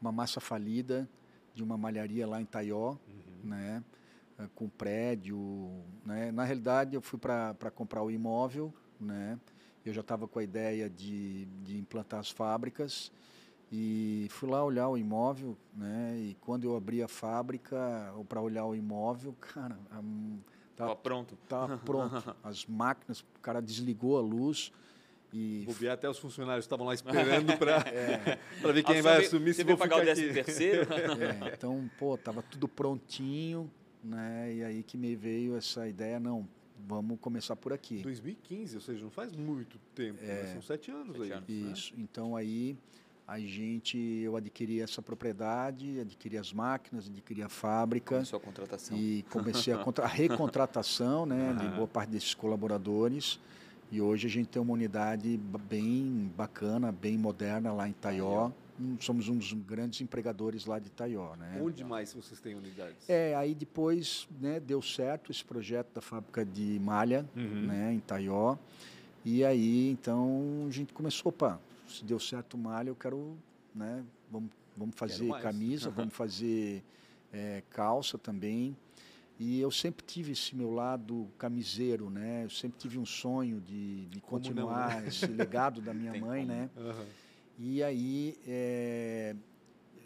[0.00, 1.08] uma massa falida
[1.54, 3.48] de uma malharia lá em Taió, Uhum.
[3.50, 3.82] né,
[4.38, 5.38] eh, com prédio,
[6.04, 6.30] né.
[6.32, 9.38] Na realidade, eu fui para comprar o imóvel, né.
[9.84, 13.10] Eu já estava com a ideia de, de implantar as fábricas
[13.72, 16.14] e fui lá olhar o imóvel, né.
[16.18, 20.02] E quando eu abri a fábrica ou para olhar o imóvel, cara, a,
[20.76, 21.36] tá, Tava pronto.
[21.48, 22.36] tá pronto.
[22.44, 24.70] As máquinas, o cara desligou a luz
[25.32, 27.78] e Bobear até os funcionários estavam lá esperando para
[28.72, 30.86] ver quem Ah, vai assumir se vou pagar o ficar décimo terceiro?
[31.50, 33.70] É, então, pô, tava tudo prontinho,
[34.02, 34.54] né?
[34.54, 36.48] E aí que me veio essa ideia, não,
[36.86, 38.02] vamos começar por aqui.
[38.02, 40.46] 2015, ou seja, não faz muito tempo, né?
[40.52, 41.32] são sete anos Sete aí.
[41.32, 41.48] anos.
[41.48, 41.72] né?
[41.72, 41.94] Isso.
[41.98, 42.76] Então aí
[43.28, 48.96] a gente, eu adquiri essa propriedade, adquiri as máquinas, adquiri a fábrica Começou a contratação.
[48.96, 53.40] e comecei a, contra- a recontratação, né, de boa parte desses colaboradores.
[53.90, 55.36] E hoje a gente tem uma unidade
[55.68, 58.50] bem bacana, bem moderna lá em Taió.
[59.00, 61.58] Somos um dos grandes empregadores lá de Taió, né?
[61.62, 63.08] Onde mais vocês têm unidades?
[63.08, 67.66] É, aí depois né, deu certo esse projeto da fábrica de malha Uhum.
[67.66, 68.56] né, em Taió.
[69.24, 71.58] E aí, então, a gente começou, opa,
[71.92, 73.36] se deu certo malha, eu quero,
[73.74, 76.82] né, vamos, vamos fazer camisa, vamos fazer
[77.32, 78.76] é, calça também.
[79.38, 82.44] E eu sempre tive esse meu lado camiseiro, né?
[82.44, 85.08] Eu sempre tive um sonho de, de Como não, continuar né?
[85.08, 86.58] esse legado da minha Tem mãe, como.
[86.58, 86.70] né?
[86.74, 87.04] Aham.
[87.58, 89.36] E aí é,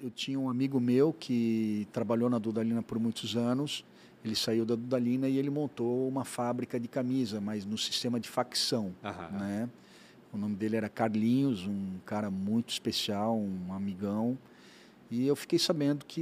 [0.03, 3.85] eu tinha um amigo meu que trabalhou na Dudalina por muitos anos.
[4.25, 8.29] Ele saiu da Dudalina e ele montou uma fábrica de camisa, mas no sistema de
[8.29, 9.29] facção, Aham.
[9.39, 9.71] né?
[10.33, 14.39] O nome dele era Carlinhos, um cara muito especial, um amigão.
[15.11, 16.21] E eu fiquei sabendo que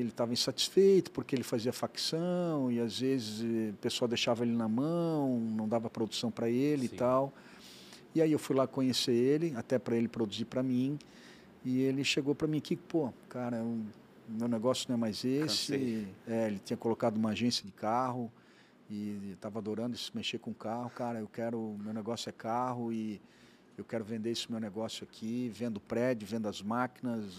[0.00, 4.52] ele estava insatisfeito porque ele fazia facção e às vezes eh, o pessoal deixava ele
[4.52, 6.94] na mão, não dava produção para ele Sim.
[6.94, 7.32] e tal.
[8.14, 10.98] E aí eu fui lá conhecer ele, até para ele produzir para mim.
[11.64, 13.82] E ele chegou para mim que, pô, cara, o
[14.28, 16.06] meu negócio não é mais esse.
[16.26, 18.30] É, ele tinha colocado uma agência de carro
[18.88, 20.90] e estava adorando se mexer com carro.
[20.90, 23.20] Cara, eu quero, meu negócio é carro e
[23.76, 27.34] eu quero vender esse meu negócio aqui, vendo prédio, vendo as máquinas,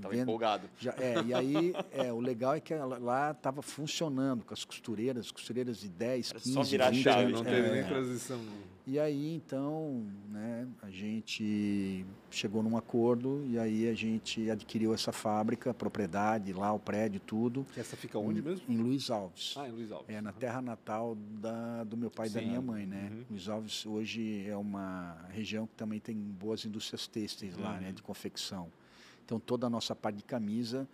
[0.00, 0.68] Tava empolgado.
[0.78, 4.64] Já, é, e aí, é, o legal é que ela, lá estava funcionando com as
[4.64, 7.22] costureiras, costureiras de 10, Era 15, só virar 20 chave.
[7.24, 7.32] anos.
[7.40, 8.40] Não teve É, nem transição.
[8.86, 15.12] E aí, então, né, a gente chegou num acordo e aí a gente adquiriu essa
[15.12, 18.64] fábrica, a propriedade, lá o prédio, tudo, Que essa fica onde mesmo?
[18.66, 19.54] em Luiz Alves.
[19.58, 20.08] Ah, em Luiz Alves.
[20.08, 23.10] É na terra natal da, do meu pai e da minha mãe, né?
[23.12, 23.24] Uhum.
[23.30, 27.80] Luiz Alves hoje é uma região que também tem boas indústrias têxteis lá, Uhum.
[27.80, 27.92] né?
[27.92, 28.68] De confecção.
[29.28, 30.88] Então toda a nossa parte de camisa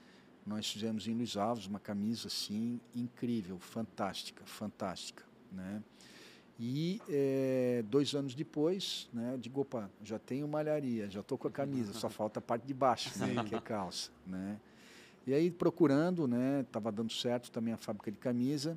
[0.44, 5.80] nós fizemos em Luiz Alves uma camisa assim incrível, fantástica, fantástica, né?
[6.58, 11.46] E eh, dois anos depois, né, eu digo, opa, já tenho malharia, já estou com
[11.46, 14.58] a camisa, só falta a parte de baixo, né, que é calça, né?
[15.24, 18.76] E aí procurando, né, estava dando certo também a fábrica de camisa.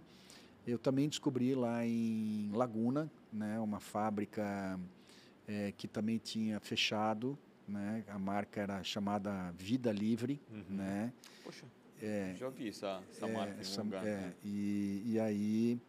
[0.68, 4.80] Eu também descobri lá em Laguna, né, uma fábrica
[5.48, 7.36] eh, que também tinha fechado,
[7.68, 8.04] né?
[8.08, 10.64] A marca era chamada Vida Livre, Uhum.
[10.78, 11.14] né?
[11.44, 11.66] Poxa,
[12.02, 14.06] É, já ouvi essa, essa é, marca em essa- algum lugar.
[14.08, 14.34] é, né?
[14.46, 15.80] e, e aí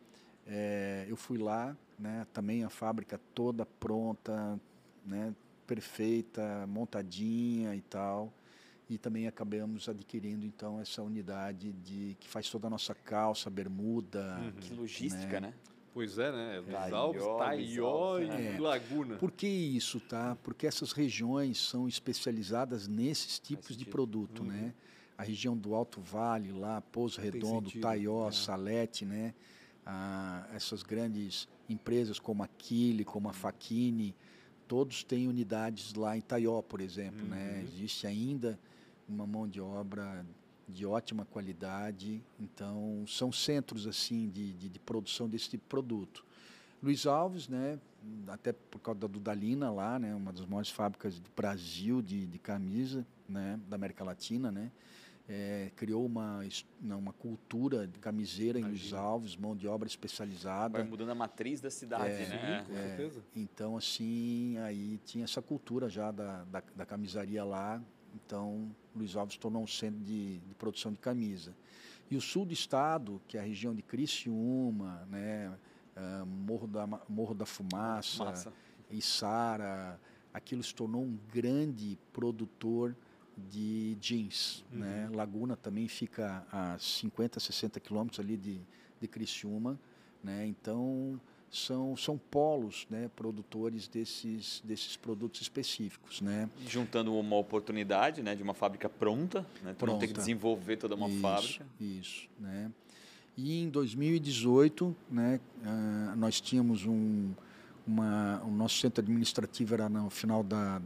[0.46, 2.26] é, eu fui lá, né?
[2.32, 4.58] Também a fábrica toda pronta,
[5.04, 5.34] né?
[5.66, 8.32] Perfeita, montadinha e tal.
[8.88, 14.38] E também acabamos adquirindo então essa unidade de que faz toda a nossa calça, bermuda.
[14.40, 14.52] Uhum.
[14.52, 15.52] Que logística, né?
[15.94, 16.58] Pois é, né?
[16.60, 18.58] Luiz Taió, Alves, Taió e né?
[18.60, 19.16] Laguna.
[19.16, 20.36] Por que isso, tá?
[20.42, 24.48] Porque essas regiões são especializadas nesses tipos de produto, Uhum.
[24.48, 24.74] né?
[25.16, 28.32] A região do Alto Vale, lá, Pouso Redondo, Taió, é.
[28.32, 29.34] Salete, né?
[29.84, 34.14] Ah, essas grandes empresas como a Quile, como a Faquini,
[34.68, 37.54] todos têm unidades lá em Taió, por exemplo, né?
[37.56, 37.62] Uhum.
[37.68, 38.58] Existe ainda
[39.08, 40.24] uma mão de obra
[40.68, 46.24] de ótima qualidade, então são centros assim de, de, de produção desse tipo de produto.
[46.82, 47.78] Luiz Alves, né,
[48.28, 52.38] até por causa da Dudalina lá, né, uma das maiores fábricas do Brasil de, de
[52.38, 54.70] camisa, né, da América Latina, né,
[55.28, 56.40] é, criou uma,
[56.80, 59.00] não, uma cultura de camiseira em Luiz Imagina.
[59.00, 60.84] Alves, mão de obra Vai especializada.
[60.84, 62.64] mudando a matriz da cidade, É, né?
[62.66, 63.22] Com certeza.
[63.36, 67.82] Então, assim, aí tinha essa cultura já da, da, da camisaria lá.
[68.14, 71.54] Então, Luiz Alves tornou um centro de, de produção de camisa.
[72.10, 75.52] E o sul do estado, que é a região de Criciúma, né,
[75.94, 78.52] ah, Morro, da, Morro da Fumaça, Massa.
[78.90, 80.00] Içara,
[80.32, 82.96] aquilo se tornou um grande produtor
[83.36, 84.64] de jeans.
[84.72, 85.08] Né?
[85.12, 88.60] Laguna também fica a 50, 60 quilômetros ali de,
[89.00, 89.78] de Criciúma.
[90.22, 90.46] Né?
[90.46, 96.20] Então, são, são polos né, produtores desses, desses produtos específicos.
[96.20, 96.48] Né?
[96.66, 99.74] Juntando uma oportunidade né, de uma fábrica pronta, né?
[99.78, 100.20] Tu não tem que Pronta.
[100.20, 101.66] desenvolver toda uma isso, fábrica.
[101.80, 102.70] Isso, né?
[103.36, 107.30] E em 2018, né, ah, nós tínhamos um,
[107.86, 110.82] uma, o nosso centro administrativo era no final da,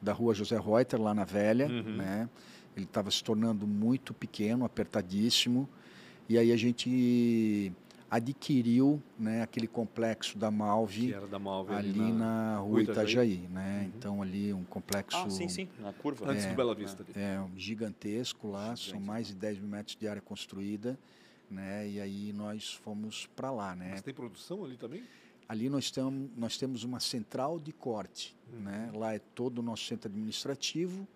[0.00, 1.96] da rua José Reuter, lá na Velha, Uhum.
[1.96, 2.28] né?
[2.76, 5.68] Ele estava se tornando muito pequeno, apertadíssimo,
[6.28, 7.70] e aí a gente
[8.12, 13.32] adquiriu né, aquele complexo da Que Malve era da Malve ali na rua Itajaí.
[13.32, 13.80] Itajaí, né?
[13.80, 13.92] Uhum.
[13.98, 16.30] Então ali um complexo Ah, sim, sim, na curva.
[16.30, 17.02] Antes É, do Bela Vista.
[17.02, 17.12] ali.
[17.16, 19.04] é um gigantesco lá, são Gigante.
[19.06, 20.98] mais de 10 mil metros de área construída,
[21.50, 21.88] né?
[21.88, 23.88] E aí nós fomos para lá, né?
[23.92, 25.02] Mas tem produção ali também?
[25.48, 28.60] Ali nós, tamo, nós temos uma central de corte, Uhum.
[28.60, 28.90] né?
[28.94, 31.08] Lá é todo o nosso centro administrativo,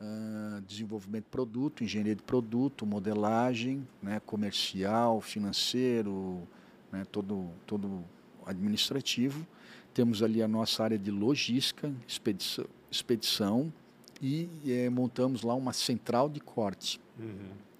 [0.00, 4.20] ah, desenvolvimento de produto, engenharia de produto, modelagem, né?
[4.26, 6.46] Comercial, financeiro,
[6.92, 7.04] né?
[7.10, 8.04] Todo, todo
[8.44, 9.46] administrativo.
[9.94, 13.72] Temos ali a nossa área de logística, expedição, expedição
[14.20, 17.00] e eh, montamos lá uma central de corte.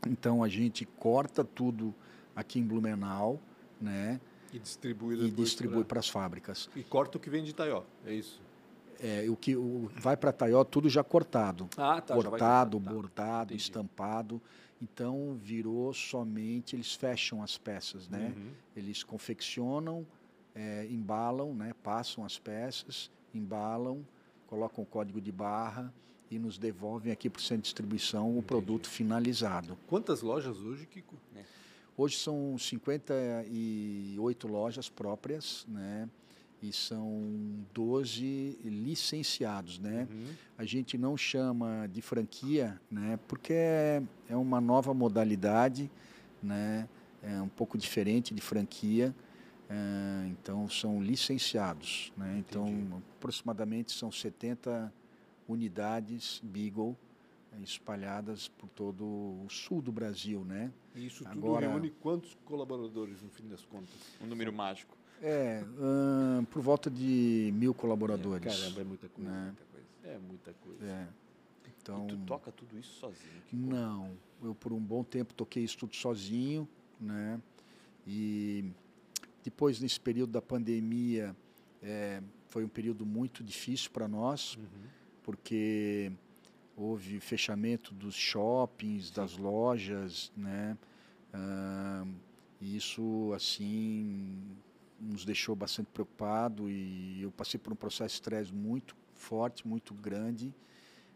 [0.06, 1.94] Então a gente corta tudo
[2.34, 3.40] aqui em Blumenau,
[3.80, 4.20] né?
[4.52, 6.70] E distribui E distribui para as fábricas.
[6.74, 8.40] E corta o que vem de Itaió, é isso?
[9.00, 12.14] É, o que o, vai para Taió tudo já cortado, Ah, tá.
[12.14, 12.90] cortado, tá.
[12.92, 13.62] bordado, Entendi.
[13.62, 14.40] estampado.
[14.80, 18.32] Então virou somente eles fecham as peças, né?
[18.36, 18.50] Uhum.
[18.76, 20.06] Eles confeccionam,
[20.54, 21.72] é, embalam, né?
[21.82, 24.04] Passam as peças, embalam,
[24.46, 25.92] colocam o código de barra
[26.30, 28.46] e nos devolvem aqui para o centro de distribuição o Entendi.
[28.46, 29.78] produto finalizado.
[29.86, 31.14] Quantas lojas hoje, Kiko?
[31.96, 36.08] Hoje são 58 lojas próprias, né?
[36.62, 40.08] E são 12 licenciados, né?
[40.10, 40.26] Uhum.
[40.56, 43.18] A gente não chama de franquia, né?
[43.28, 45.90] Porque é, é uma nova modalidade,
[46.42, 46.88] né?
[47.22, 49.14] É um pouco diferente de franquia.
[49.68, 52.36] eh, então são licenciados, né?
[52.38, 53.02] Então Entendi.
[53.18, 54.92] aproximadamente são 70
[55.48, 56.96] unidades Beagle
[57.52, 60.70] eh, espalhadas por todo o sul do Brasil, né?
[60.94, 63.90] E isso tudo Agora- reúne quantos colaboradores, no fim das contas?
[64.22, 64.96] Um número mágico.
[65.22, 65.62] É,
[66.50, 68.44] por volta de mil colaboradores.
[68.60, 69.30] Caramba, é muita coisa.
[69.30, 69.44] Né?
[69.46, 69.86] Muita coisa.
[70.04, 70.86] É muita coisa.
[70.86, 71.08] É.
[71.80, 73.42] Então, e tu toca tudo isso sozinho?
[73.52, 74.10] não,
[74.42, 76.68] eu por um bom tempo toquei isso tudo sozinho,
[77.00, 77.40] né?
[78.06, 78.64] E
[79.44, 81.34] depois nesse período da pandemia
[81.82, 84.64] é, foi um período muito difícil para nós, Uhum.
[85.22, 86.10] porque
[86.76, 90.76] houve fechamento dos shoppings, das lojas, né?
[91.32, 92.04] Ah,
[92.60, 94.56] e isso assim
[95.00, 99.92] nos deixou bastante preocupado e eu passei por um processo de estresse muito forte, muito
[99.94, 100.54] grande.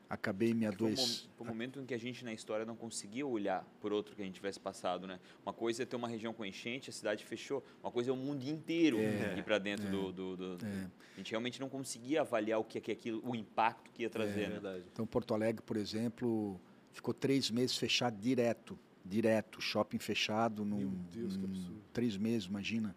[0.08, 1.08] Acabei me adoecendo.
[1.28, 4.16] mo- foi um momento em que a gente na história não conseguia olhar por outro
[4.16, 5.20] que a gente tivesse passado, né?
[5.46, 7.64] Uma coisa é ter uma região com enchente, a cidade fechou.
[7.80, 11.30] Uma coisa é o mundo inteiro ir para dentro do, do, do- do- A gente
[11.30, 14.48] realmente não conseguia avaliar o que é que aquilo, o impacto que ia trazer, É
[14.48, 14.48] né?
[14.54, 14.84] verdade.
[14.92, 16.60] Então, Porto Alegre, por exemplo,
[16.92, 21.82] ficou três meses fechado direto, direto, shopping fechado, num, Meu Deus, que num- absurdo.
[21.92, 22.96] três meses, imagina.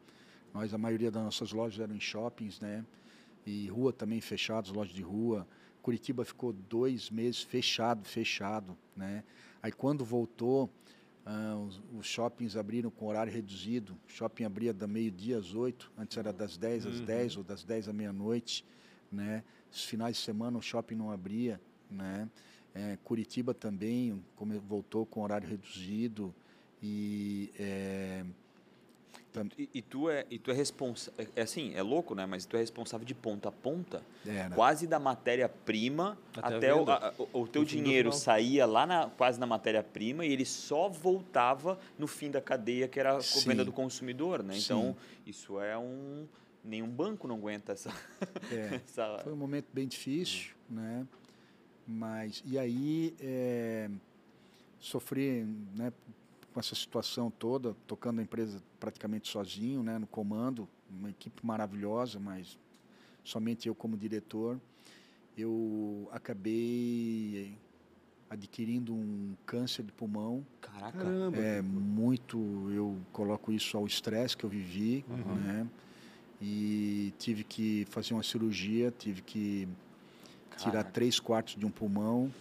[0.54, 2.86] Nós, a maioria das nossas lojas eram em shoppings, né?
[3.46, 5.48] E rua também fechados, lojas de rua.
[5.82, 9.24] Curitiba ficou dois meses fechado, fechado, né?
[9.62, 10.70] Aí quando voltou,
[11.26, 13.98] ah, os, os shoppings abriram com horário reduzido.
[14.08, 17.06] O shopping abria da meio-dia às oito, antes era das 10 às Uhum.
[17.06, 18.64] 10 ou das 10 à meia-noite,
[19.12, 19.44] né?
[19.72, 22.30] Os finais de semana o shopping não abria, né?
[22.76, 26.34] É, Curitiba também come- voltou com horário reduzido
[26.82, 28.26] e é,
[29.58, 32.26] E, e tu é, e tu é responsável, é assim, é louco, né?
[32.26, 34.54] Mas tu é responsável de ponta a ponta, era.
[34.54, 38.86] quase da matéria-prima Até a até, o, a- o- o teu No dinheiro saía lá
[38.86, 43.22] na, quase na matéria-prima e ele só voltava no fim da cadeia, que era a
[43.22, 43.50] Sim.
[43.50, 44.54] venda do consumidor, né?
[44.54, 44.60] Sim.
[44.64, 46.28] Então, isso é um...
[46.64, 47.90] Nenhum banco não aguenta essa...
[48.52, 48.76] É.
[48.86, 51.06] essa- Foi um momento bem difícil, né?
[51.86, 53.90] Mas e aí é,
[54.80, 55.92] sofri, né,
[56.54, 62.20] com essa situação toda, tocando a empresa praticamente sozinho, né, no comando, uma equipe maravilhosa,
[62.20, 62.58] mas
[63.24, 64.60] somente eu como diretor,
[65.38, 67.58] eu acabei
[68.30, 70.46] adquirindo um câncer de pulmão.
[70.62, 70.98] Caraca.
[70.98, 71.38] Caramba.
[71.38, 72.38] É muito,
[72.72, 75.36] eu coloco isso ao estresse que eu vivi, Uhum.
[75.36, 75.68] né?
[76.42, 79.68] E tive que fazer uma cirurgia, tive que
[80.58, 80.92] tirar Caraca.
[80.92, 82.32] três quartos de um pulmão.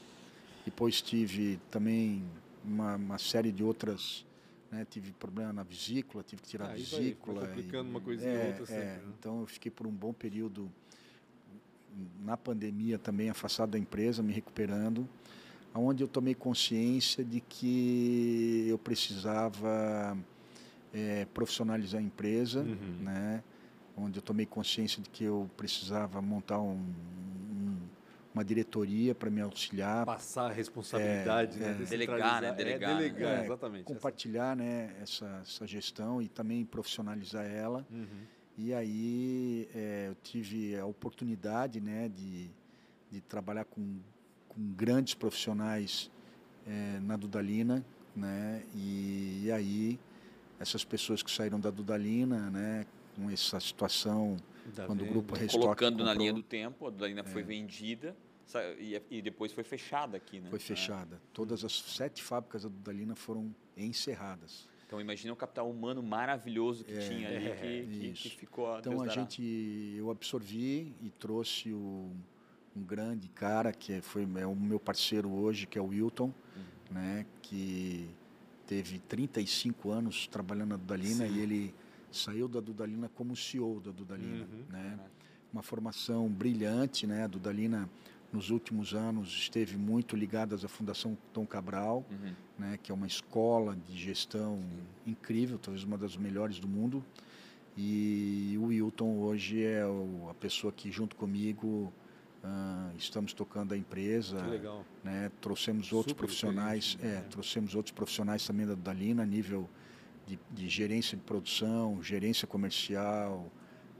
[0.64, 2.24] Depois tive também
[2.64, 4.24] uma, uma série de outras,
[4.70, 4.86] né?
[4.88, 7.46] Tive problema na vesícula, tive que tirar a Aí vai- vai vesícula.
[7.46, 9.02] complicando e- uma coisinha é, ou outra sempre, é, né?
[9.18, 10.70] Então eu fiquei por um bom período
[12.24, 15.06] na pandemia também afastado da empresa, me recuperando,
[15.74, 20.16] aonde eu tomei consciência de que eu precisava
[20.94, 22.98] eh, profissionalizar a empresa, Uhum.
[23.02, 23.42] né?
[23.96, 26.92] Onde eu tomei consciência de que eu precisava montar um-
[28.34, 31.70] uma diretoria para me auxiliar, Passar a responsabilidade, né?
[31.70, 31.84] é.
[31.84, 32.52] Delegar, né?
[32.52, 32.56] descentralizar.
[32.56, 33.00] Delegar, É, né?
[33.08, 33.84] delegar, É, exatamente.
[33.84, 34.94] compartilhar, né?
[35.02, 37.80] Essa, essa gestão e também profissionalizar ela.
[37.80, 38.06] Essa- Uhum.
[38.58, 42.50] E aí eh, eu tive a oportunidade né, de,
[43.10, 43.96] de trabalhar com,
[44.46, 46.10] com grandes profissionais
[46.66, 47.82] eh, na Dudalina,
[48.14, 48.62] né?
[48.74, 49.98] E, e aí
[50.60, 52.84] essas pessoas que saíram da Dudalina, né,
[53.16, 54.36] com essa situação,
[54.74, 55.12] Da quando o venda.
[55.12, 58.16] grupo Restock Colocando na comprou, linha do tempo, a Dalina foi vendida
[59.10, 60.50] e, depois foi fechada aqui, né?
[60.50, 61.20] foi fechada.
[61.32, 64.68] Todas as sete fábricas da Dudalina foram encerradas.
[64.86, 68.78] Então imagina o capital humano maravilhoso que tinha ali, É, que, que, que ficou a
[68.80, 69.20] Então Deus a dará.
[69.22, 72.10] gente, eu absorvi e trouxe o,
[72.76, 76.94] um grande cara que foi é o meu parceiro hoje, que é o Wilton, Uhum.
[76.94, 78.06] né, que
[78.66, 81.34] teve 35 anos trabalhando na Dudalina Sim.
[81.36, 81.74] e ele
[82.12, 84.64] saiu da Dudalina como CEO da Dudalina, Uhum.
[84.70, 84.98] né?
[85.52, 87.24] Uma formação brilhante, né?
[87.24, 87.88] A Dudalina
[88.32, 92.32] nos últimos anos esteve muito ligada à Fundação Tom Cabral, Uhum.
[92.58, 94.62] né, que é uma escola de gestão
[95.06, 97.04] incrível, talvez uma das melhores do mundo.
[97.76, 101.92] E o Wilton hoje é o- a pessoa que, junto comigo,
[102.44, 104.42] ah, estamos tocando a empresa.
[104.42, 104.84] Que legal.
[105.04, 107.26] Né, trouxemos outros Super profissionais, experiente, é, né?
[107.30, 109.68] trouxemos outros profissionais também da Dalina, nível
[110.26, 113.50] de, de gerência de produção, gerência comercial,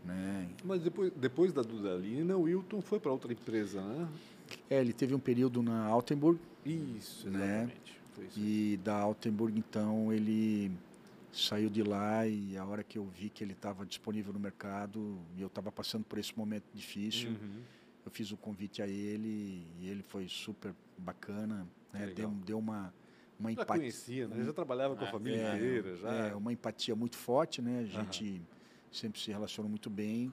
[0.04, 0.48] né?
[0.64, 4.08] Mas depois, depois da Dudalina, o Wilton foi para outra empresa, né?
[4.68, 7.44] É, ele teve um período na Altenburg, Isso, Né?
[7.64, 8.00] exatamente.
[8.12, 8.38] Foi isso.
[8.40, 10.70] E da Altenburg, então, ele
[11.32, 15.18] saiu de lá e a hora que eu vi que ele estava disponível no mercado,
[15.36, 17.62] e eu estava passando por esse momento difícil, Uhum.
[18.04, 22.06] eu fiz o convite a ele e ele foi super bacana, né?
[22.14, 22.92] Deu, deu uma,
[23.42, 23.80] uma Já empatia.
[23.80, 24.44] conhecia, né?
[24.44, 26.08] Já trabalhava com a É, família é, inteira, já.
[26.12, 27.80] É, uma empatia muito forte, né?
[27.80, 28.40] A gente
[28.92, 30.32] sempre se relacionou muito bem.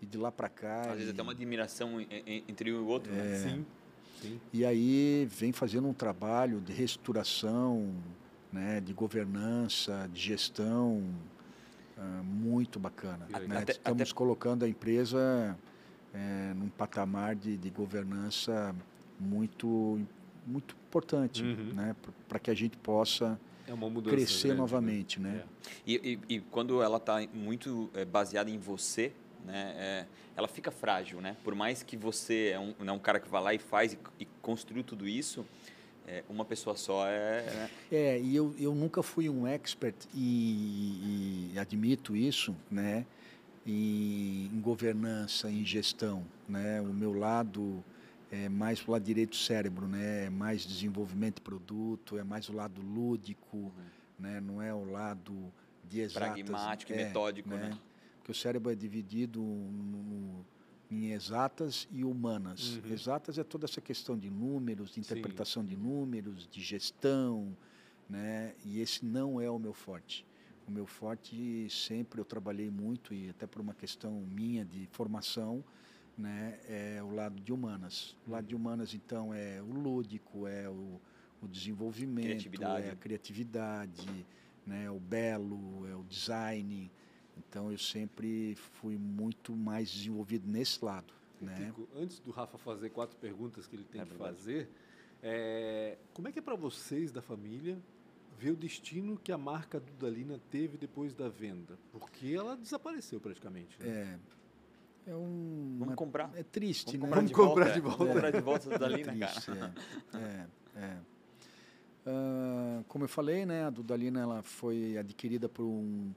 [0.00, 0.80] E de lá para cá.
[0.80, 3.16] Às vezes ele- até uma admiração en- en- entre um e o outro, É.
[3.16, 3.38] né?
[3.38, 3.66] Sim,
[4.20, 4.40] sim.
[4.52, 7.94] E aí vem fazendo um trabalho de reestruturação,
[8.52, 11.04] né, de governança, de gestão
[11.96, 13.26] ah, muito bacana.
[13.26, 13.48] Que legal.
[13.48, 13.58] né?
[13.62, 15.56] Até- Estamos colocando a empresa
[16.12, 18.74] eh, num patamar de, de governança
[19.20, 20.00] muito
[20.46, 21.72] muito importante, Uhum.
[21.74, 21.96] né,
[22.28, 25.44] para que a gente possa É mudança crescer grande, novamente, né?
[25.86, 29.12] E, e- e quando ela está muito é, baseada em você,
[29.44, 31.36] né, é, ela fica frágil, né?
[31.44, 33.98] Por mais que você é um, né, um cara que vai lá e faz e,
[34.20, 35.44] e construiu tudo isso,
[36.06, 37.42] é, uma pessoa só é...
[37.42, 37.70] né?
[37.90, 43.06] É, e eu, eu nunca fui um expert e, e admito isso, né?
[43.64, 46.80] Em, em governança, em gestão, né?
[46.80, 47.82] O meu lado
[48.32, 50.24] é mais pro lado direito do cérebro, né?
[50.24, 53.70] É mais desenvolvimento de produto, é mais o lado lúdico,
[54.18, 54.40] né?
[54.40, 55.52] Não é o lado
[55.86, 56.32] de exatas.
[56.42, 57.78] Pragmático e é, metódico, né?
[58.16, 60.46] Porque o cérebro é dividido no-
[60.90, 62.76] em exatas e humanas.
[62.78, 62.90] Uhum.
[62.92, 67.54] Exatas é toda essa questão de números, de interpretação de números, de gestão,
[68.08, 68.54] né?
[68.64, 70.24] E esse não é o meu forte.
[70.66, 75.62] O meu forte sempre eu trabalhei muito e até por uma questão minha de formação,
[76.16, 76.58] né?
[76.68, 78.16] É o lado de humanas.
[78.26, 81.00] O lado de humanas então é o lúdico, é o,
[81.42, 82.86] o desenvolvimento, Criatividade.
[82.86, 84.26] é a criatividade,
[84.66, 84.90] né?
[84.90, 86.90] O belo, é o design.
[87.36, 91.54] Então eu sempre fui muito mais desenvolvido nesse lado, né?
[91.66, 94.36] Kiko, antes do Rafa fazer quatro perguntas que ele tem É que verdade.
[94.36, 94.68] fazer,
[95.22, 97.80] é, como é que é para vocês da família
[98.38, 101.78] ver o destino que a marca Dudalina teve depois da venda?
[101.90, 103.78] Porque ela desapareceu praticamente.
[103.80, 103.88] Né?
[103.88, 104.18] É,
[105.06, 106.30] é um Vamos comprar.
[106.36, 107.08] é triste, Vamos né?
[107.08, 107.98] comprar, Vamos de, comprar volta, de volta.
[107.98, 109.32] Vamos comprar de volta da É Lina, cara.
[109.32, 109.50] triste,
[110.14, 110.96] é, é, é.
[112.04, 116.12] Ah, como eu falei, né, a Dudalina ela foi adquirida por, um,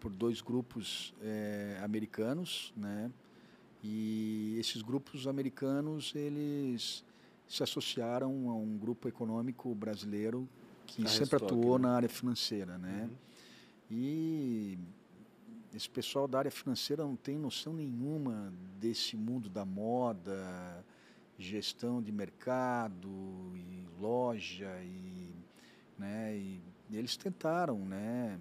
[0.00, 3.10] por dois grupos eh, americanos, né,
[3.84, 7.04] e esses grupos americanos eles
[7.46, 10.48] se associaram a um grupo econômico brasileiro
[10.86, 11.86] que A sempre Restock, atuou né?
[11.88, 13.16] na área financeira, né, Uhum.
[13.90, 14.78] e
[15.74, 20.84] esse pessoal da área financeira não tem noção nenhuma desse mundo da moda,
[21.38, 23.08] gestão de mercado
[23.56, 25.30] e loja e,
[25.98, 26.60] né, e
[26.92, 28.38] eles tentaram, né,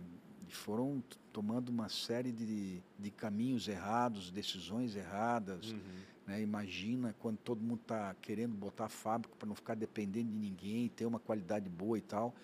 [0.48, 5.80] e foram tomando uma série de, de caminhos errados, decisões erradas, Uhum.
[6.28, 6.42] né?
[6.42, 10.90] Imagina quando todo mundo está querendo botar a fábrica para não ficar dependendo de ninguém,
[10.90, 12.36] ter uma qualidade boa e tal.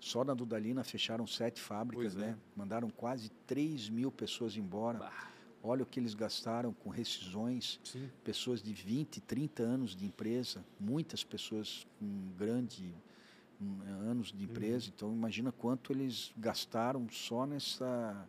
[0.00, 2.18] Só na Dudalina fecharam sete fábricas, é.
[2.20, 2.38] né?
[2.56, 4.98] Mandaram quase 3 mil pessoas embora.
[4.98, 5.28] Bah,
[5.60, 8.08] Olha o que eles gastaram com rescisões, sim.
[8.22, 12.94] pessoas de 20, 30 anos de empresa, muitas pessoas com grande
[13.60, 14.86] hum, anos de empresa.
[14.86, 14.92] Uhum.
[14.94, 18.24] Então imagina quanto eles gastaram só nessa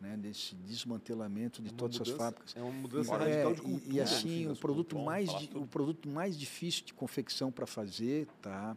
[0.00, 2.56] né, desse desmantelamento de É todas as mudança- fábricas.
[2.56, 3.92] É uma mudança radical É, de e- cultura.
[3.92, 8.76] e, no assim o produto mais o produto mais difícil de confecção para fazer tá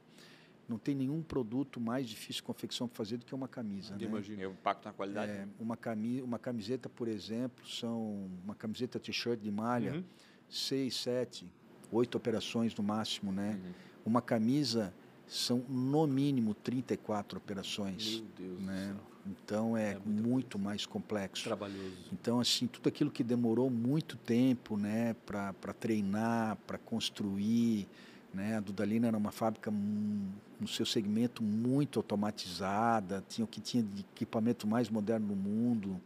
[0.67, 4.03] não tem nenhum produto mais difícil de confecção para fazer do que uma camisa né?
[4.05, 4.47] Imagina.
[4.47, 5.31] O impacto na qualidade.
[5.31, 10.03] É, uma, cami uma camiseta por exemplo são uma camiseta t-shirt de malha Uhum.
[10.49, 11.51] seis sete
[11.91, 13.71] oito operações no máximo né Uhum.
[14.07, 14.93] uma camisa
[15.27, 18.87] são no mínimo 34 operações Meu Deus né?
[18.93, 19.03] do céu.
[19.25, 22.09] então é, É muita muito mais complexo Trabalhoso.
[22.13, 27.87] então, assim, tudo aquilo que demorou muito tempo né, para treinar, para construir.
[28.35, 33.61] Né, a Dudalina era uma fábrica hum, no seu segmento muito automatizada, tinha o que
[33.61, 36.01] tinha de equipamento mais moderno no mundo.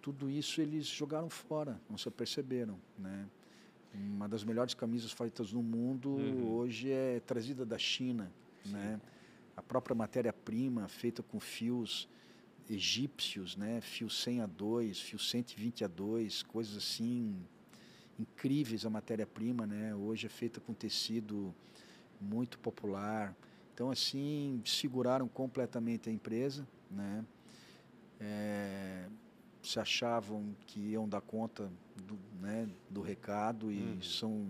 [0.00, 2.78] Tudo isso eles jogaram fora, não se aperceberam.
[2.98, 3.26] Né?
[3.94, 6.54] Uma das melhores camisas feitas no mundo Uhum.
[6.54, 8.32] hoje é trazida da China.
[8.64, 8.98] Né?
[9.54, 12.08] A própria matéria-prima feita com fios
[12.70, 13.82] egípcios, né?
[13.82, 17.36] Fio 100 a 2, fio 120 a 2, coisas assim
[18.18, 19.94] incríveis a matéria-prima, né?
[19.94, 21.54] Hoje é feita com tecido
[22.20, 23.34] muito popular.
[23.74, 27.24] Então assim seguraram completamente a empresa, né?
[28.20, 29.08] É,
[29.62, 34.02] se achavam que iam dar conta do, né, do recado e Uhum.
[34.02, 34.46] são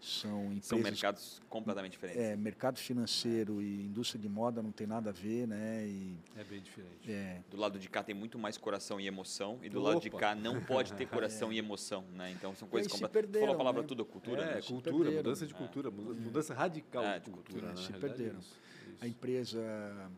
[0.00, 2.22] são empresas São mercados completamente diferentes.
[2.22, 5.86] é, mercado financeiro e indústria de moda não tem nada a ver, né?
[5.86, 7.10] E, É bem diferente.
[7.10, 10.08] é, Do lado de cá tem muito mais coração e emoção, e do lado de
[10.08, 10.18] Opa.
[10.18, 12.30] cá não pode ter coração e emoção, né?
[12.32, 13.38] Então são coisas completamente.
[13.40, 13.88] Falou a palavra né?
[13.88, 14.62] tudo, cultura, é, né?
[14.62, 15.16] cultura, perderam.
[15.16, 15.56] mudança de É.
[15.56, 17.60] cultura, muda- mudança radical É, de cultura.
[17.66, 18.38] cultura, na se é perderam.
[18.38, 18.56] isso,
[19.02, 19.16] a isso.
[19.16, 20.10] empresa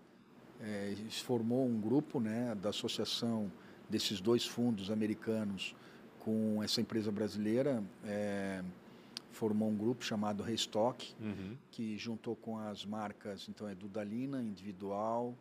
[0.61, 3.50] é, formou um grupo, né, da associação
[3.90, 5.75] desses dois fundos americanos
[6.21, 8.63] com essa empresa brasileira, é,
[9.33, 11.56] formou um grupo chamado Restock, Uhum.
[11.70, 15.35] que juntou com as marcas, então é Dudalina, Individual,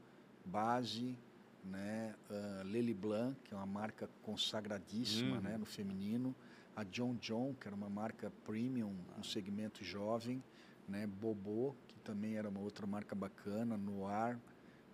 [0.45, 1.15] Base,
[1.63, 5.41] né, uh, Lely Blanc, que é uma marca consagradíssima Uhum.
[5.41, 6.33] né, no feminino,
[6.75, 10.41] a John John, que era uma marca premium no segmento jovem,
[10.87, 14.39] né, Bobo, que também era uma outra marca bacana, Noir,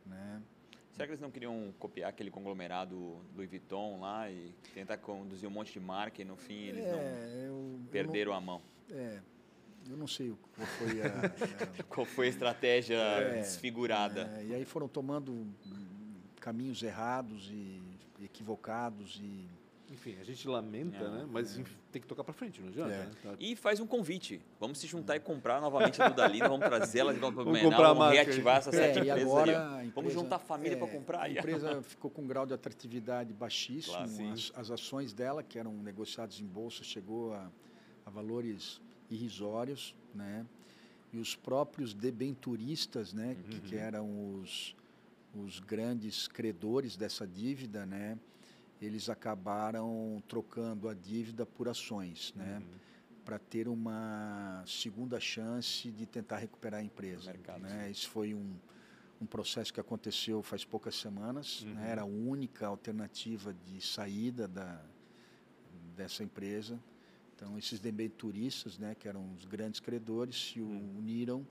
[0.06, 0.42] né,
[0.92, 5.52] Será que eles não queriam copiar aquele conglomerado Louis Vuitton lá e tentar conduzir um
[5.52, 8.60] monte de marca e no fim eles não É, eu- eu não- perderam a mão?
[8.92, 9.20] É,
[9.90, 14.32] Eu não sei qual foi a, a qual foi a estratégia é, desfigurada.
[14.38, 15.48] É, e aí foram tomando
[16.40, 17.82] caminhos errados e
[18.24, 19.48] equivocados e
[19.90, 21.28] enfim, a gente lamenta, é, né?
[21.32, 21.64] Mas é.
[21.92, 22.92] tem que tocar para frente, não adianta.
[22.92, 22.98] É.
[22.98, 23.12] Né?
[23.24, 23.34] Tá.
[23.40, 24.42] E faz um convite.
[24.60, 27.52] Vamos se juntar e comprar novamente a Dudalina, vamos trazer ela de volta para o
[27.54, 29.92] Menal, vamos, vamos reativar essas sete empresas aí.
[29.96, 31.22] Vamos juntar a família para comprar.
[31.22, 33.96] A empresa ficou com um grau de atratividade baixíssimo.
[33.96, 37.50] Claro, as, as, ações dela, que eram negociadas em bolsa, chegou a,
[38.08, 40.46] a valores irrisórios, né?
[41.12, 43.44] E os próprios debenturistas, né, uhum.
[43.44, 44.76] que, que, eram os,
[45.36, 48.18] os grandes credores dessa dívida, né,
[48.82, 52.78] eles acabaram trocando a dívida por ações, né, uhum.
[53.26, 57.32] para ter uma segunda chance de tentar recuperar a empresa.
[57.32, 57.90] Mercado, né?
[57.90, 58.56] Esse foi um,
[59.22, 61.72] um processo que aconteceu faz poucas semanas, né?
[61.72, 61.76] uhum.
[61.78, 61.90] né?
[61.90, 64.82] era a única alternativa de saída da,
[65.96, 66.80] dessa empresa.
[67.38, 70.96] Então, esses debenturistas, né, que eram os grandes credores, se hum.
[70.98, 71.46] uniram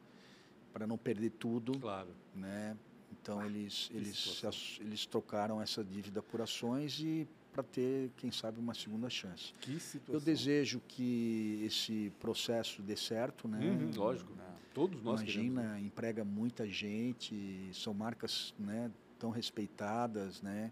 [0.72, 1.78] para não perder tudo.
[1.78, 2.11] Claro.
[2.34, 2.76] Né?
[3.12, 4.43] Então, ah, eles, eles,
[4.80, 9.55] eles trocaram essa dívida por ações e para ter, quem sabe, uma segunda chance.
[9.61, 10.14] Que situação.
[10.14, 13.59] Eu desejo que esse processo dê certo, né?
[13.59, 14.32] Uhum, lógico.
[14.74, 15.87] Todos nós Imagina, queremos.
[15.87, 20.70] emprega muita gente, são marcas né, tão respeitadas, né?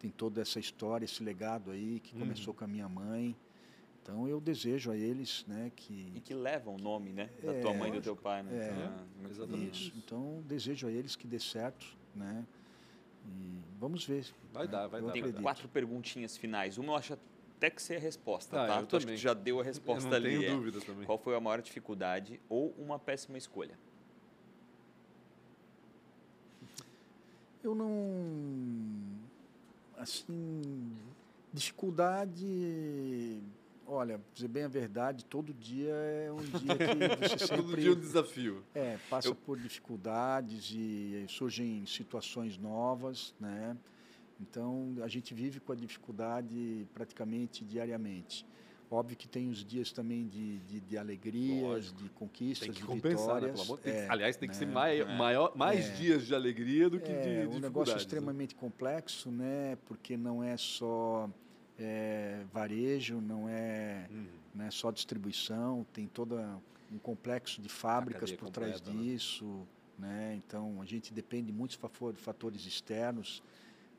[0.00, 2.20] Tem toda essa história, esse legado aí que uhum.
[2.20, 3.36] começou com a minha mãe.
[4.04, 7.60] Então eu desejo a eles, né, que e que levam o nome, né, da é,
[7.62, 8.52] tua mãe e do teu pai, né?
[8.52, 9.88] É, então, é exatamente.
[9.88, 9.92] Isso.
[9.96, 12.44] Então desejo a eles que dê certo, né?
[13.26, 14.26] E vamos ver.
[14.52, 14.72] Vai né?
[14.72, 15.12] dar, vai eu dar.
[15.14, 16.76] Tem quatro perguntinhas finais.
[16.76, 17.18] Uma eu acho
[17.56, 18.80] até que ser a resposta, ah, tá?
[18.80, 20.38] Eu tu acho que já deu a resposta eu não ali.
[20.38, 20.54] Tenho é.
[20.54, 21.06] dúvida também.
[21.06, 23.78] Qual foi a maior dificuldade ou uma péssima escolha?
[27.62, 27.88] Eu não
[29.96, 30.92] assim
[31.54, 33.40] dificuldade
[33.86, 37.56] Olha, dizer bem a verdade, todo dia é um dia que você sempre...
[37.56, 38.64] todo dia é um desafio.
[38.74, 39.34] É, passa Eu...
[39.34, 43.76] por dificuldades e surgem situações novas, né?
[44.40, 48.44] Então, a gente vive com a dificuldade praticamente diariamente.
[48.90, 52.02] Óbvio que tem os dias também de, de, de alegrias, Lógico.
[52.02, 53.68] de conquistas, de né, vitórias.
[53.68, 53.76] Né?
[53.82, 54.58] Tem, é, aliás, tem que né?
[54.58, 55.16] ser mai, é.
[55.16, 55.92] maior, mais é.
[55.94, 58.00] dias de alegria do que é, de, de um negócio né?
[58.00, 59.76] extremamente complexo, né?
[59.86, 61.28] Porque não é só
[61.78, 64.26] é, varejo, não é uhum.
[64.54, 66.38] né, só distribuição, tem todo
[66.92, 69.02] um complexo de fábricas por completa, trás né?
[69.02, 69.66] disso.
[69.98, 70.34] Né?
[70.36, 71.78] Então, a gente depende de muitos
[72.16, 73.42] fatores externos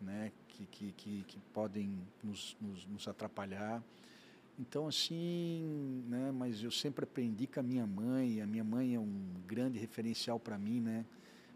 [0.02, 3.84] né, que, que, que, que podem nos, nos, nos, atrapalhar.
[4.60, 9.00] Então, assim, né, mas eu sempre aprendi com a minha mãe, a minha mãe é
[9.00, 11.06] um grande referencial para mim, né?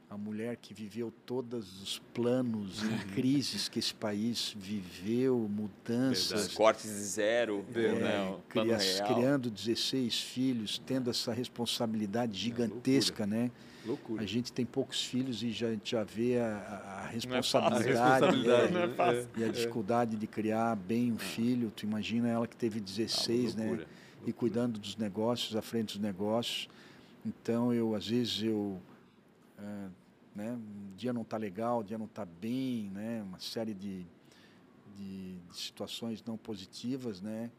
[0.10, 6.32] A mulher que viveu todos os planos e crises que esse país viveu, mudanças.
[6.32, 6.56] Verdade.
[6.56, 8.36] Cortes zero, é, né?
[8.50, 13.52] cria, criando 16 filhos, tendo essa responsabilidade é, gigantesca, é, né?
[13.86, 14.24] Loucura.
[14.24, 19.40] A gente tem poucos filhos e já, já vê a, a responsabilidade, a responsabilidade é,
[19.40, 21.72] e a dificuldade de criar bem um filho.
[21.76, 23.86] Tu imagina ela que teve 16, ah, né?
[24.26, 26.68] E cuidando dos negócios, à frente dos negócios.
[27.26, 28.80] Então, eu, às vezes, eu
[29.62, 29.90] é,
[30.36, 30.52] né?
[30.54, 33.22] Um dia não está legal, um dia não está bem, né?
[33.24, 34.06] Uma série de,
[34.96, 37.52] de, de, situações não positivas, né?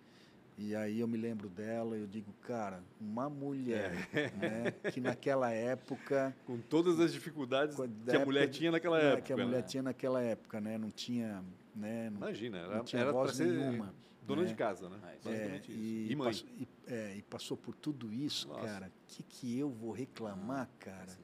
[0.56, 4.30] E aí eu me lembro dela e eu digo, cara, uma mulher é.
[4.36, 4.70] né?
[4.92, 6.36] que naquela época...
[6.44, 9.06] Com todas as dificuldades que a mulher tinha naquela né?
[9.12, 9.22] época.
[9.22, 9.62] Que a mulher né?
[9.62, 10.76] tinha naquela época, né?
[10.76, 11.42] Não tinha...
[11.74, 12.10] Né?
[12.10, 13.94] Não, Imagina, era, não tinha era voz nenhuma.
[14.26, 14.48] Dona né?
[14.48, 14.98] de casa, né?
[15.24, 16.32] É, e, e, mãe.
[16.58, 18.66] e, é, e, passou por tudo isso, Nossa.
[18.66, 18.86] cara.
[18.88, 21.16] O que, que eu vou reclamar, ah, cara?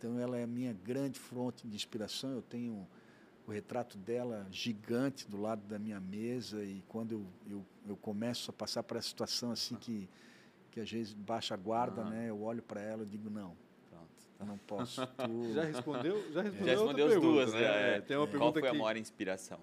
[0.00, 2.32] Então ela é a minha grande fonte de inspiração.
[2.32, 2.88] Eu tenho
[3.46, 8.50] o retrato dela gigante do lado da minha mesa e quando eu, eu, eu começo
[8.50, 10.08] a passar para a situação assim que
[10.70, 12.10] que às vezes baixa a guarda, uhum.
[12.10, 12.30] né?
[12.30, 13.56] Eu olho para ela e digo não.
[13.90, 15.04] Pronto, não posso.
[15.18, 15.52] Tu...
[15.52, 16.32] Já respondeu?
[16.32, 17.96] Já respondeu, já respondeu as pergunta, duas, né?
[17.96, 18.30] É, tem uma é.
[18.30, 18.76] pergunta Qual foi aqui.
[18.76, 19.60] a maior inspiração?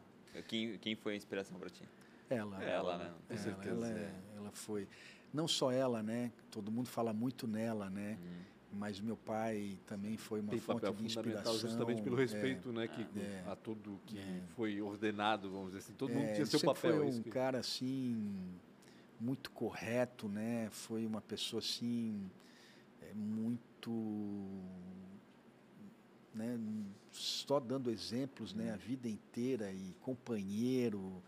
[0.50, 1.84] Quem, quem foi a inspiração para ti?
[2.30, 2.62] Ela.
[2.62, 3.14] Ela, né?
[3.30, 3.70] Com certeza.
[3.70, 4.86] Ela, ela, é, ela, foi.
[5.34, 6.32] Não só ela, né?
[6.52, 8.20] Todo mundo fala muito nela, né?
[8.22, 11.54] Hum mas meu pai também foi uma Tem fonte papel de inspiração.
[11.54, 15.68] fundamental justamente pelo respeito, é, né, que é, a tudo que é, foi ordenado, vamos
[15.68, 16.98] dizer assim, todo mundo é, tinha seu papel.
[16.98, 17.30] Foi um que...
[17.30, 18.36] cara assim
[19.20, 20.70] muito correto, né?
[20.72, 22.30] Foi uma pessoa assim
[23.02, 23.92] é, muito,
[26.36, 26.60] né?
[27.12, 28.72] Só dando exemplos, né?
[28.74, 31.24] A vida inteira e companheiro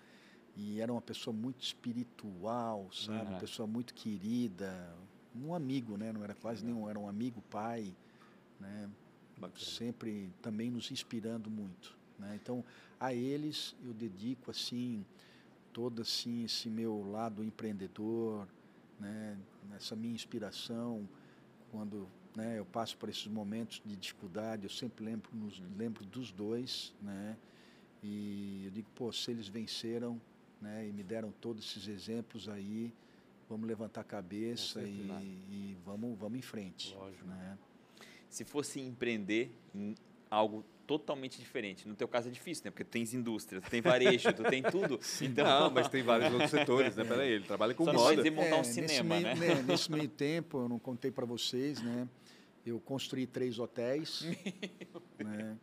[0.56, 3.30] e era uma pessoa muito espiritual, sabe?
[3.30, 4.94] Uma pessoa muito querida,
[5.46, 6.12] um amigo, né?
[6.12, 7.94] Não era quase nenhum, era um amigo, pai,
[8.60, 8.90] né?
[9.38, 9.60] Bacana.
[9.60, 12.38] Sempre também nos inspirando muito, né?
[12.42, 12.64] Então,
[13.00, 15.06] a eles eu dedico assim
[15.72, 18.48] todo assim esse meu lado empreendedor,
[19.00, 19.38] né?
[19.76, 21.08] essa minha inspiração
[21.72, 26.32] quando né, eu passo por esses momentos de dificuldade, eu sempre lembro, nos, lembro dos
[26.32, 27.36] dois, né?
[28.02, 30.20] E eu digo, pô, se eles venceram,
[30.62, 32.94] né, e me deram todos esses exemplos aí,
[33.50, 35.10] vamos levantar a cabeça e,
[35.50, 36.94] e, vamos, vamos em frente.
[36.94, 37.26] Lógico.
[37.26, 37.58] Né?
[38.30, 39.96] Se fosse empreender em
[40.30, 41.88] algo totalmente diferente.
[41.88, 42.72] No teu caso é difícil, né?
[42.72, 45.00] Porque tu tens indústria, tu tem varejo, tu tem tudo.
[45.22, 45.46] Então...
[45.46, 47.04] Não, mas tem vários outros setores, né?
[47.04, 47.08] É.
[47.08, 48.24] Peraí, ele trabalha com Só moda.
[48.24, 49.36] Só montar é, um cinema, meio, né?
[49.36, 49.62] né?
[49.68, 52.08] Nesse meio tempo, eu não contei para vocês, né?
[52.66, 54.26] Eu construí três hotéis,
[55.20, 55.58] né?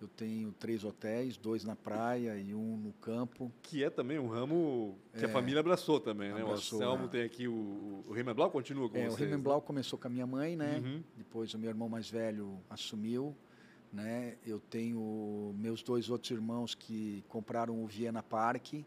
[0.00, 3.52] Eu tenho três hotéis, dois na praia e um no campo.
[3.62, 6.40] Que é também um ramo que é, a família abraçou também, né?
[6.40, 7.08] Abraçou, o Anselmo né?
[7.10, 9.14] tem aqui o, o Rimenblau continua com é, vocês.
[9.14, 9.64] O Rimenblau né?
[9.66, 10.80] começou com a minha mãe, né?
[10.84, 11.02] Uhum.
[11.16, 13.36] Depois o meu irmão mais velho assumiu,
[13.92, 14.36] né?
[14.46, 18.84] Eu tenho meus dois outros irmãos que compraram o Viena Park uhum.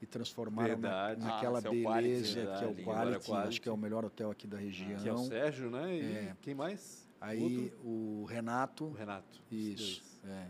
[0.00, 3.72] e transformaram na, naquela ah, beleza é que é o Quality, Quality, acho que é
[3.72, 5.02] o melhor hotel aqui da região.
[5.02, 5.92] Que é o Sérgio, né?
[5.92, 6.36] E é.
[6.40, 7.10] quem mais?
[7.22, 8.86] Aí o Renato.
[8.86, 9.40] O Renato.
[9.48, 10.02] Isso.
[10.24, 10.48] É.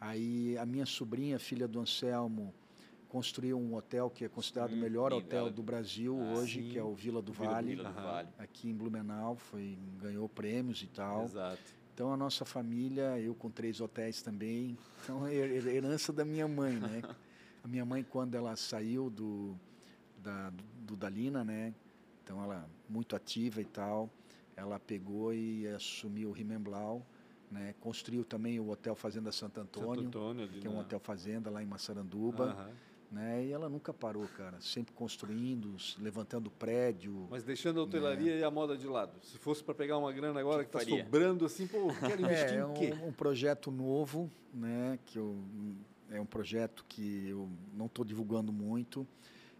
[0.00, 2.54] Aí a minha sobrinha, filha do Anselmo,
[3.08, 6.68] construiu um hotel que é considerado o melhor sim, hotel do Brasil ah, hoje, sim.
[6.70, 10.82] que é o Vila do, vale, Vila do Vale, aqui em Blumenau, foi ganhou prêmios
[10.82, 11.24] e tal.
[11.24, 11.62] Exato.
[11.92, 16.74] Então a nossa família, eu com três hotéis também, então é herança da minha mãe,
[16.74, 17.02] né?
[17.62, 19.56] A minha mãe quando ela saiu do
[20.18, 21.72] da, do Dalina, né?
[22.22, 24.10] Então ela muito ativa e tal
[24.56, 27.04] ela pegou e assumiu o Rimemblau,
[27.50, 27.74] né?
[27.80, 31.50] construiu também o Hotel Fazenda Santo Antônio, Santo Antônio ali, que é um hotel fazenda
[31.50, 32.54] lá em Massaranduba.
[32.54, 32.74] Uhum.
[33.14, 33.44] Né?
[33.44, 34.60] E ela nunca parou, cara.
[34.60, 37.28] Sempre construindo, levantando prédio.
[37.30, 38.40] Mas deixando a hotelaria né?
[38.40, 39.12] e a moda de lado.
[39.22, 42.62] Se fosse para pegar uma grana agora que está sobrando assim, pô, quero investir é,
[42.62, 42.92] em quê?
[43.00, 44.98] Um, um projeto novo, né?
[45.06, 45.36] Que eu,
[46.10, 49.06] é um projeto que eu não estou divulgando muito,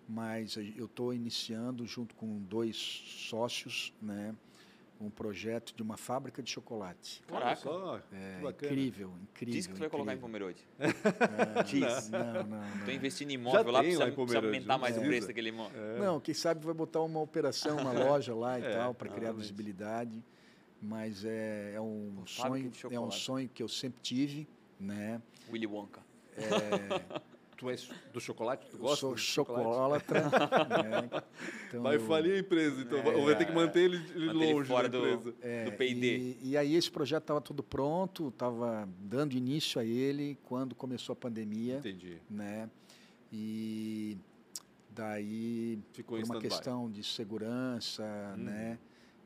[0.09, 4.35] mas eu estou iniciando junto com dois sócios, né?
[5.05, 7.23] Um projeto de uma fábrica de chocolate.
[7.27, 8.03] Caraca.
[8.13, 9.55] É, incrível, incrível.
[9.55, 10.67] Diz que tu vai colocar em Pomerode.
[10.85, 12.11] É, Diz.
[12.11, 12.77] Não, não, não.
[12.79, 15.83] Estou investindo em imóvel Já lá, precisa, precisa aumentar mais o preço daquele imóvel.
[15.83, 15.99] É.
[15.99, 19.33] Não, quem sabe vai botar uma operação, uma loja lá e é, tal, para criar
[19.33, 20.23] visibilidade.
[20.81, 24.47] Mas é, é um sonho, é um sonho que eu sempre tive,
[24.79, 25.21] né?
[25.51, 26.03] Willy Wonka.
[26.37, 27.21] É,
[27.65, 28.67] Tu és do chocolate?
[28.71, 30.23] Tu gosta sou chocolatra.
[30.23, 31.23] né?
[31.69, 34.89] então, vai falir a empresa, então é, vai ter que manter ele, ele longe fora
[34.89, 35.17] da empresa.
[35.17, 36.17] Do, é, do P&D.
[36.17, 41.15] E, e, aí esse projeto estava tudo pronto, estava dando início a ele quando começou
[41.15, 41.79] a pandemia.
[41.79, 42.19] Entendi.
[42.29, 42.69] Né?
[43.33, 44.19] E
[44.91, 48.05] daí, Ficou por uma questão de segurança,
[48.37, 48.43] hum.
[48.43, 48.79] né?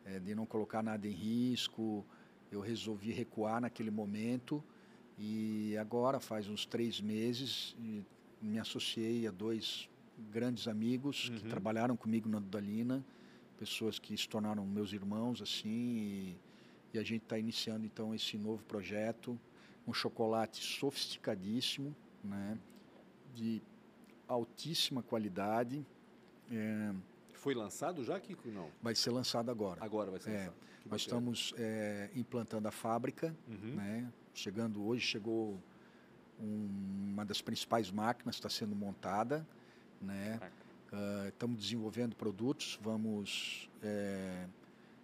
[0.07, 2.07] É, de não colocar nada em risco,
[2.51, 4.63] eu resolvi recuar naquele momento.
[5.19, 7.77] E agora, faz uns três meses,
[8.41, 9.89] me associei a dois
[10.31, 11.37] grandes amigos uhum.
[11.37, 13.05] que trabalharam comigo na Dudalina,
[13.59, 16.37] pessoas que se tornaram meus irmãos assim, e,
[16.95, 19.39] e a gente está iniciando então esse novo projeto,
[19.87, 22.59] um chocolate sofisticadíssimo, né,
[23.35, 23.63] de
[24.27, 25.85] altíssima qualidade.
[26.51, 26.93] É,
[27.35, 28.49] Foi lançado já, Kiko?
[28.49, 28.71] Não.
[28.83, 29.83] Vai ser lançado agora.
[29.83, 30.55] Agora vai ser é, lançado.
[30.87, 33.75] nós estamos é, implantando a fábrica, uhum.
[33.75, 34.13] né?
[34.35, 35.59] Chegando hoje chegou
[36.41, 39.47] um, uma das principais máquinas está sendo montada,
[40.01, 40.41] né?
[40.93, 44.47] Uh, estamos desenvolvendo produtos, vamos é,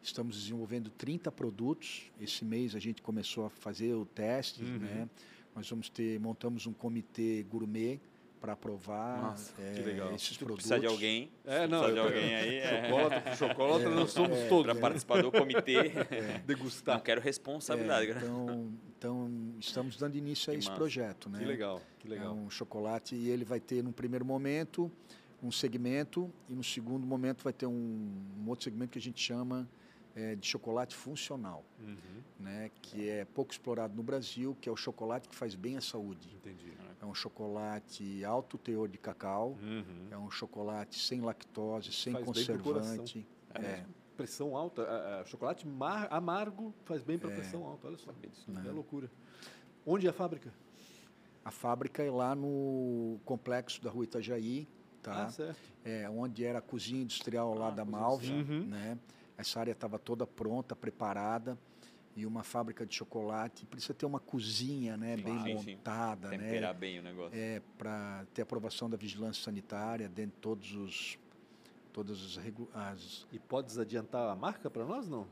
[0.03, 2.11] estamos desenvolvendo 30 produtos.
[2.21, 4.79] Esse mês a gente começou a fazer o teste, uhum.
[4.79, 5.09] né?
[5.55, 8.01] Nós vamos ter montamos um comitê gourmet
[8.45, 10.67] para aprovar Nossa, é, esses produtos.
[10.67, 11.33] Precisa de alguém.
[11.47, 12.55] É, não, precisa de alguém aí.
[12.65, 12.91] É.
[12.91, 14.67] Chocolate, chocolate é, nós somos é, todos.
[14.67, 15.77] Para participar do comitê,
[16.13, 16.43] é.
[16.47, 16.97] degustar.
[16.97, 18.11] Não quero responsabilidade.
[18.11, 20.79] É, então, então, estamos dando início a esse massa.
[20.79, 21.31] projeto.
[21.31, 21.39] Né?
[21.39, 22.27] Que legal, que legal.
[22.27, 24.93] É um chocolate e ele vai ter, no primeiro momento,
[25.43, 29.23] um segmento e no segundo momento vai ter um, um outro segmento que a gente
[29.23, 29.67] chama
[30.15, 31.97] é, de chocolate funcional, uhum.
[32.39, 35.81] né, que é pouco explorado no Brasil, que é o chocolate que faz bem à
[35.81, 36.29] saúde.
[36.35, 36.73] Entendi.
[37.05, 40.09] É um chocolate alto teor de cacau, uhum.
[40.11, 43.29] é um chocolate sem lactose, sem faz conservante.
[43.55, 43.61] É.
[43.61, 43.87] é.
[44.17, 47.35] Pressão alta, é, chocolate mar, amargo faz bem para é.
[47.35, 49.11] pressão alta, olha só, isso é loucura.
[49.85, 50.51] Onde é a fábrica?
[51.45, 54.67] A fábrica é lá no complexo da rua Itajaí,
[55.03, 55.25] tá?
[55.25, 55.61] Ah, certo.
[55.85, 58.65] É, onde era a cozinha industrial lá ah, da Malve, uhum.
[58.65, 58.99] né?
[59.37, 61.59] Essa área estava toda pronta, preparada
[62.17, 66.31] e uma fábrica de chocolate precisa ter uma cozinha né, sim, bem sim, montada.
[66.31, 66.37] Sim.
[66.37, 66.45] Né?
[66.45, 67.39] Temperar né, bem o negócio.
[67.39, 71.19] É, para ter aprovação da vigilância sanitária dentro de todos os.
[71.93, 72.39] Todas as,
[72.75, 73.27] as...
[73.33, 75.29] E podes adiantar a marca para nós, não?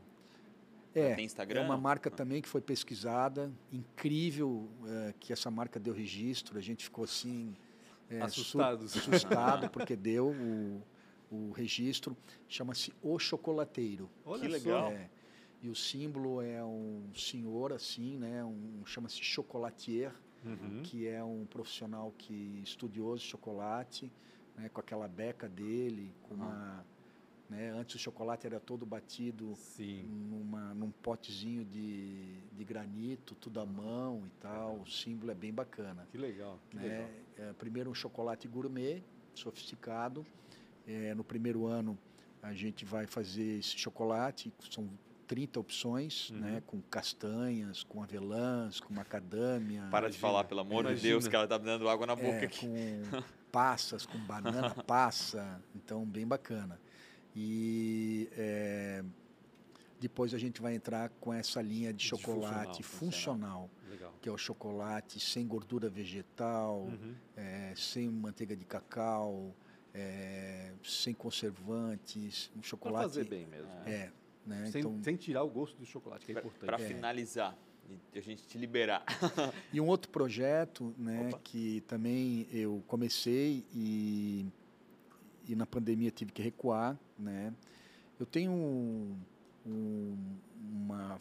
[0.95, 1.61] É, Tem Instagram?
[1.61, 3.51] é uma marca também que foi pesquisada.
[3.71, 6.57] Incrível é, que essa marca deu registro.
[6.57, 7.55] A gente ficou assim.
[8.09, 8.95] É, Assustados.
[8.95, 10.27] assustado, porque deu.
[10.29, 10.81] O,
[11.31, 12.15] o registro,
[12.47, 14.07] chama-se O Chocolateiro.
[14.23, 14.91] Olha que legal.
[14.91, 15.09] É,
[15.63, 18.43] e o símbolo é um senhor assim, né?
[18.43, 20.13] Um chama-se chocolatier,
[20.45, 20.83] uhum.
[20.83, 24.11] que é um profissional que estudioso de chocolate,
[24.57, 24.67] né?
[24.67, 26.85] Com aquela beca dele, com uma
[27.49, 27.69] né?
[27.69, 34.23] Antes o chocolate era todo batido numa, num potezinho de, de granito, tudo à mão
[34.25, 34.79] e tal.
[34.79, 36.07] O símbolo é bem bacana.
[36.11, 36.59] Que legal.
[36.69, 36.83] Que né?
[36.83, 37.09] legal.
[37.37, 39.03] É, primeiro um chocolate gourmet,
[39.33, 40.25] sofisticado.
[40.87, 41.97] É, no primeiro ano
[42.41, 44.89] a gente vai fazer esse chocolate, são
[45.27, 46.37] 30 opções, uhum.
[46.37, 49.87] né, com castanhas, com avelãs, com macadâmia.
[49.89, 50.95] Para de falar, pelo amor Imagina.
[50.95, 52.67] de Deus, que ela está me dando água na boca é, aqui.
[52.67, 56.79] Com passas, com banana passa, então bem bacana.
[57.35, 59.03] E é,
[59.99, 63.83] depois a gente vai entrar com essa linha de, de chocolate funcional, funcional
[64.21, 67.13] que é o chocolate sem gordura vegetal, uhum.
[67.35, 69.53] é, sem manteiga de cacau,
[69.93, 73.03] é, sem conservantes, um chocolate.
[73.03, 73.69] Pra fazer bem mesmo.
[73.85, 74.11] É,
[74.45, 74.65] né?
[74.67, 76.65] sem, então, sem tirar o gosto do chocolate, que é importante.
[76.65, 76.87] Para é.
[76.87, 77.57] finalizar,
[78.13, 79.03] a gente te liberar.
[79.71, 81.39] e um outro projeto, né, Opa.
[81.43, 84.45] que também eu comecei e
[85.45, 87.53] e na pandemia tive que recuar, né?
[88.17, 89.17] Eu tenho um,
[89.65, 90.17] um,
[90.57, 91.19] uma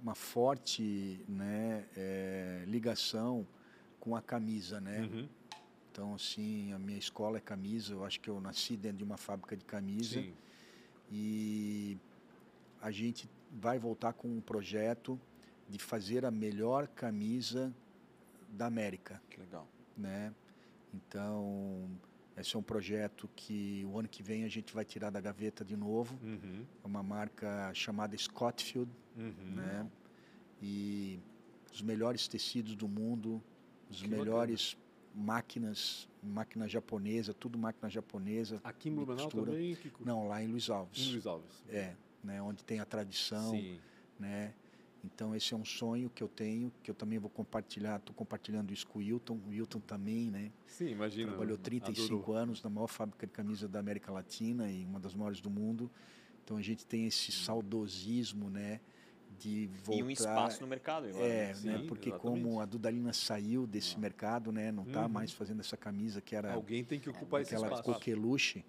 [0.00, 3.46] uma forte né, é, ligação
[3.98, 5.00] com a camisa, né?
[5.00, 5.28] Uhum.
[5.90, 7.92] Então, assim, a minha escola é camisa.
[7.92, 10.20] Eu acho que eu nasci dentro de uma fábrica de camisa.
[10.22, 10.32] Sim.
[11.10, 11.98] E
[12.80, 15.20] a gente vai voltar com um projeto
[15.68, 17.74] de fazer a melhor camisa
[18.48, 19.22] da América.
[19.28, 19.68] Que legal.
[19.96, 20.32] Né?
[20.94, 21.90] Então,
[22.36, 25.64] esse é um projeto que o ano que vem a gente vai tirar da gaveta
[25.64, 26.18] de novo.
[26.22, 26.64] Uhum.
[26.82, 29.54] É uma marca chamada Scottfield, uhum.
[29.54, 29.90] né?
[30.62, 31.20] E
[31.72, 33.42] os melhores tecidos do mundo,
[33.90, 35.26] os que melhores bacana.
[35.26, 38.60] máquinas, máquina japonesa, tudo máquina japonesa.
[38.64, 39.76] Aqui em Blumenau também?
[40.00, 41.06] Não, lá em Luiz Alves.
[41.06, 41.62] Em Luiz Alves.
[41.68, 42.40] É, né?
[42.42, 43.78] Onde tem a tradição, Sim.
[44.18, 44.54] né?
[45.04, 48.72] Então esse é um sonho que eu tenho, que eu também vou compartilhar, estou compartilhando
[48.72, 50.50] isso com o Wilton, o Wilton também, né?
[50.66, 51.28] Sim, imagina.
[51.28, 52.36] Trabalhou 35 adorou.
[52.36, 55.90] anos na maior fábrica de camisa da América Latina e uma das maiores do mundo.
[56.44, 58.80] Então a gente tem esse saudosismo, né?
[59.38, 60.00] De voltar...
[60.00, 61.24] E um espaço no mercado agora.
[61.24, 61.54] É, né?
[61.54, 61.84] Sim, né?
[61.86, 62.42] Porque exatamente.
[62.42, 63.98] como a Dudalina saiu desse ah.
[64.00, 64.72] mercado, né?
[64.72, 65.08] Não está uhum.
[65.08, 66.54] mais fazendo essa camisa que era...
[66.54, 67.74] Alguém tem que ocupar esse espaço.
[67.74, 68.64] Aquela coqueluche.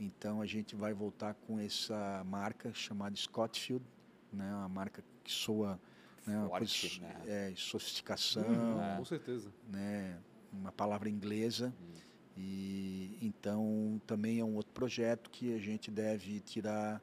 [0.00, 3.84] Então a gente vai voltar com essa marca chamada Scottfield,
[4.32, 4.50] né?
[4.54, 5.78] Uma marca que soa
[6.26, 7.22] né, uma coisa, né?
[7.26, 10.18] É, sofisticação, uhum, com certeza, né,
[10.52, 11.74] uma palavra inglesa.
[11.80, 12.00] Uhum.
[12.36, 17.02] E então também é um outro projeto que a gente deve tirar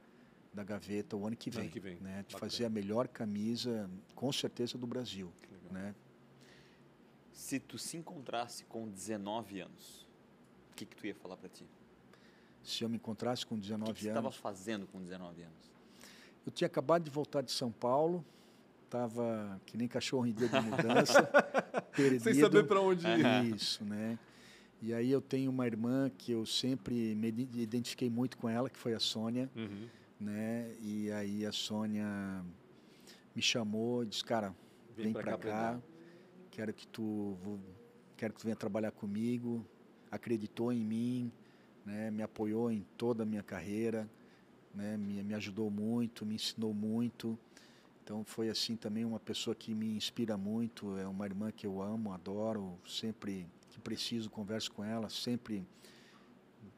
[0.54, 2.00] da gaveta o ano que vem, ano que vem.
[2.00, 2.52] né, de Bacana.
[2.52, 5.32] fazer a melhor camisa, com certeza do Brasil,
[5.70, 5.94] né?
[7.32, 10.08] Se tu se encontrasse com 19 anos,
[10.72, 11.68] o que que tu ia falar para ti?
[12.68, 15.42] Se eu me encontrasse com 19 anos, o que, que você estava fazendo com 19
[15.42, 15.72] anos?
[16.46, 18.26] Eu tinha acabado de voltar de São Paulo,
[18.84, 21.24] estava que nem cachorro em dia de mudança,
[21.96, 22.24] perdido.
[22.24, 23.56] Sem saber para onde ir.
[23.56, 24.20] Isso, né?
[24.82, 28.78] E aí eu tenho uma irmã que eu sempre me identifiquei muito com ela, que
[28.78, 29.88] foi a Sônia, uhum.
[30.20, 30.70] né?
[30.82, 32.44] E aí a Sônia
[33.34, 34.54] me chamou e disse, cara,
[34.94, 35.82] vem, vem para cá, cá
[36.52, 37.38] quero que tu
[38.18, 39.66] quero que tu venha trabalhar comigo.
[40.12, 41.32] Acreditou em mim,
[41.88, 42.12] né?
[42.12, 44.08] Me apoiou em toda a minha carreira
[44.78, 44.96] né?
[44.96, 47.38] me, me ajudou muito, me ensinou muito.
[48.04, 51.82] Então foi assim também uma pessoa que me inspira muito, é uma irmã que eu
[51.82, 55.68] amo, adoro, sempre que preciso converso com ela, sempre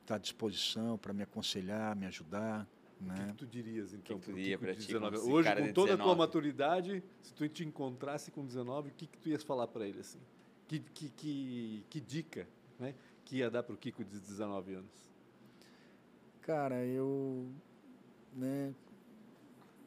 [0.02, 2.68] está à disposição para me aconselhar, me ajudar.
[3.00, 3.14] Né?
[3.14, 4.18] O que, que tu dirias então?
[4.18, 4.96] Que que tu diria para ti?
[4.96, 5.92] Hoje, com toda 19.
[5.92, 9.68] a tua maturidade, se tu te encontrasse com 19, o que, que tu ias falar
[9.68, 10.20] para ele assim?
[10.68, 12.48] Que, que, que, que dica
[12.80, 12.96] né,
[13.30, 14.92] que ia dar para o Kiko de 19 anos?
[16.42, 17.48] Cara, eu
[18.34, 18.74] né,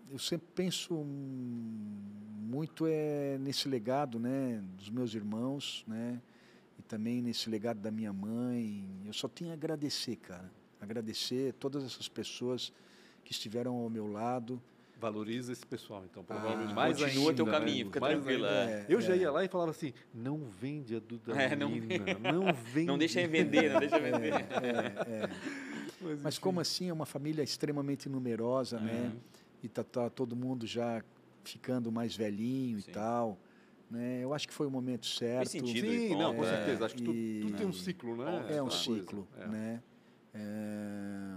[0.09, 6.23] eu sempre penso muito é nesse legado, né, dos meus irmãos, né,
[6.79, 8.89] e também nesse legado da minha mãe.
[9.05, 10.49] Eu só tenho a agradecer, cara,
[10.81, 12.73] agradecer todas essas pessoas
[13.25, 14.63] que estiveram ao meu lado.
[15.03, 16.23] Valoriza esse pessoal, então.
[16.23, 17.53] Provavelmente ah, mais continua ainda, teu né?
[17.53, 18.47] caminho, fica tranquilo.
[18.47, 21.71] É, eu já ia lá e falava assim: não vende a Duda é, não,
[22.23, 22.87] não vende.
[22.87, 24.33] Não deixa vender, não deixa vender.
[24.33, 25.31] É, é,
[26.01, 29.13] mas, Mas como assim é uma família extremamente numerosa, né?
[29.61, 31.03] E tá, tá, todo mundo já
[31.43, 32.91] ficando mais velhinho Sim.
[32.91, 33.39] e tal.
[33.91, 34.21] Né?
[34.23, 35.39] Eu acho que foi o momento certo.
[35.39, 35.89] Faz sentido.
[35.89, 36.87] Sim, não, com certeza.
[36.87, 38.47] Acho que tudo, tudo tem um ciclo, né?
[38.51, 39.49] É um ciclo, é.
[39.49, 39.83] né?
[40.33, 41.37] É...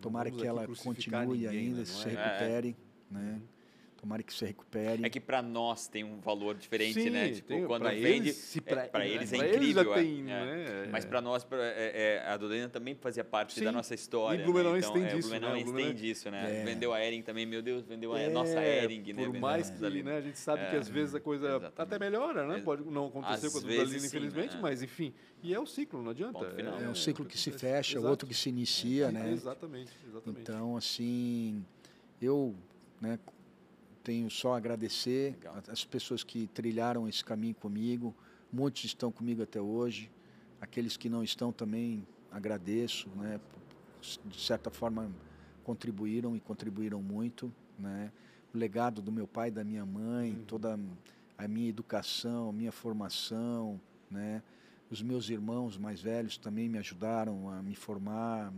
[0.00, 1.84] Tomara que ela continue ninguém, ainda, né?
[1.84, 2.10] se é?
[2.10, 2.76] recupere,
[3.10, 3.34] né?
[3.34, 3.58] Uhum.
[4.00, 5.04] Tomara que se recupere.
[5.04, 7.30] É que para nós tem um valor diferente, Sim, né?
[7.32, 9.92] Tipo, tem- quando pra vende, eles, para pra- eles é pra eles incrível.
[9.92, 10.24] é, tem, é.
[10.24, 10.88] né?
[10.92, 13.64] Mas para nós, pra- é- é, a Dodena também fazia parte Sim.
[13.64, 14.40] da nossa história.
[14.40, 14.92] E Blumenauense né?
[14.92, 15.80] tem então, é, disso, Blumenauense né?
[15.80, 16.60] O tem disso, né?
[16.60, 16.64] É.
[16.64, 19.14] Vendeu a Ering também, meu Deus, vendeu a É, nossa Ering, né?
[19.14, 20.02] Por Vendeu mais que ali.
[20.04, 20.78] né, a gente sabe que É.
[20.78, 21.74] às vezes a coisa Exatamente.
[21.82, 22.58] até melhora, né?
[22.58, 22.60] É.
[22.62, 24.60] Pode não acontecer Às com a sim, infelizmente, né?
[24.62, 25.12] mas enfim.
[25.42, 26.44] E é o ciclo, não adianta.
[26.84, 29.32] É um ciclo que se é- fecha, outro que se inicia, É, né?
[29.32, 30.40] Exatamente, exatamente.
[30.40, 31.64] Então, assim,
[32.22, 32.54] eu
[33.00, 33.18] né,
[34.02, 35.62] tenho só a agradecer Legal.
[35.68, 38.14] as pessoas que trilharam esse caminho comigo.
[38.52, 40.10] Muitos estão comigo até hoje.
[40.60, 43.38] Aqueles que não estão também agradeço, né?
[44.24, 45.10] De certa forma
[45.62, 48.10] contribuíram e contribuíram muito, né?
[48.54, 50.44] O legado do meu pai da minha mãe, Uhum.
[50.46, 50.78] toda
[51.36, 53.78] a minha educação, a minha formação,
[54.10, 54.42] né?
[54.90, 58.50] Os meus irmãos mais velhos também me ajudaram a me formar,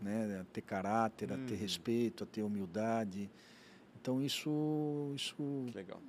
[0.00, 0.40] né?
[0.40, 1.60] A ter caráter, a ter Uhum.
[1.60, 3.28] respeito, a ter humildade.
[4.02, 5.36] Então isso, isso,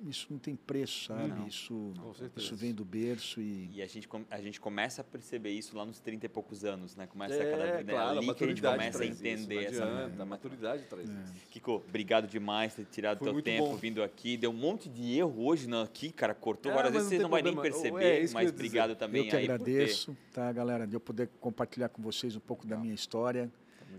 [0.04, 1.28] isso não tem preço, sabe?
[1.28, 1.46] Não.
[1.46, 1.92] Isso,
[2.36, 5.84] isso vem do berço e E a gente, a gente começa a perceber isso lá
[5.86, 7.06] nos 30 e poucos anos, né?
[7.06, 7.84] Começa a É, cada né?
[7.84, 9.84] claro, a ali que a gente começa a traz isso, entender não essa.
[9.84, 11.12] adianta, A maturidade traz É.
[11.22, 11.32] isso.
[11.50, 13.76] Kiko, obrigado demais por ter tirado Foi teu tempo bom.
[13.76, 14.36] vindo aqui.
[14.36, 16.34] Deu um monte de erro hoje no, aqui, cara.
[16.34, 17.74] Cortou É, várias vezes, não você não vai nem problema.
[17.80, 19.70] perceber, É, que eu mas obrigado também eu que aí por ter.
[19.70, 23.48] agradeço, tá, galera, de eu poder compartilhar com vocês um pouco da minha história.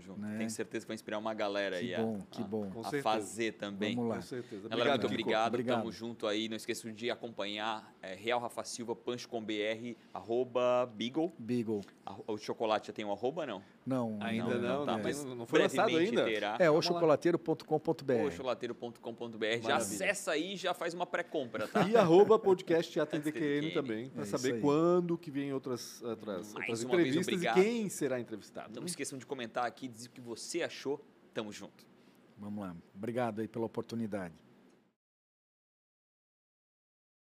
[0.00, 0.20] junto.
[0.20, 0.38] né?
[0.38, 2.64] Tenho certeza que vai inspirar uma galera Que aí bom, a, que a- bom.
[2.68, 3.02] A certeza.
[3.02, 3.94] fazer também.
[3.94, 4.16] Vamos lá.
[4.16, 4.68] Com certeza.
[4.68, 5.48] Galera, muito obrigado.
[5.48, 5.78] Obrigado.
[5.78, 6.48] Tamo junto aí.
[6.48, 11.32] Não esqueçam de acompanhar é, Real Rafa Silva, Punch com BR, arroba Beagle.
[11.38, 11.80] Beagle.
[12.04, 13.62] A- O chocolate já tem um arroba, não?
[13.86, 16.24] Não, Ainda não, tá, não, mas não, não foi lançado ainda.
[16.24, 16.56] terá.
[16.58, 18.30] É, ochocolateiro.com.br.
[18.32, 19.62] Chocolateiro.com.br.
[19.62, 21.88] Já acessa aí e já faz uma pré-compra, tá?
[21.88, 23.74] E arroba podcast Teatro Teatro DQN DQN.
[23.74, 27.88] também, para É saber quando que vem outras, outras, outras uma vez, entrevistas e quem
[27.88, 28.78] será entrevistado.
[28.80, 31.00] Não esqueçam de comentar aqui, dizer o que você achou.
[31.32, 31.86] Tamo junto.
[32.36, 32.74] Vamos lá.
[32.94, 34.34] Obrigado aí pela oportunidade.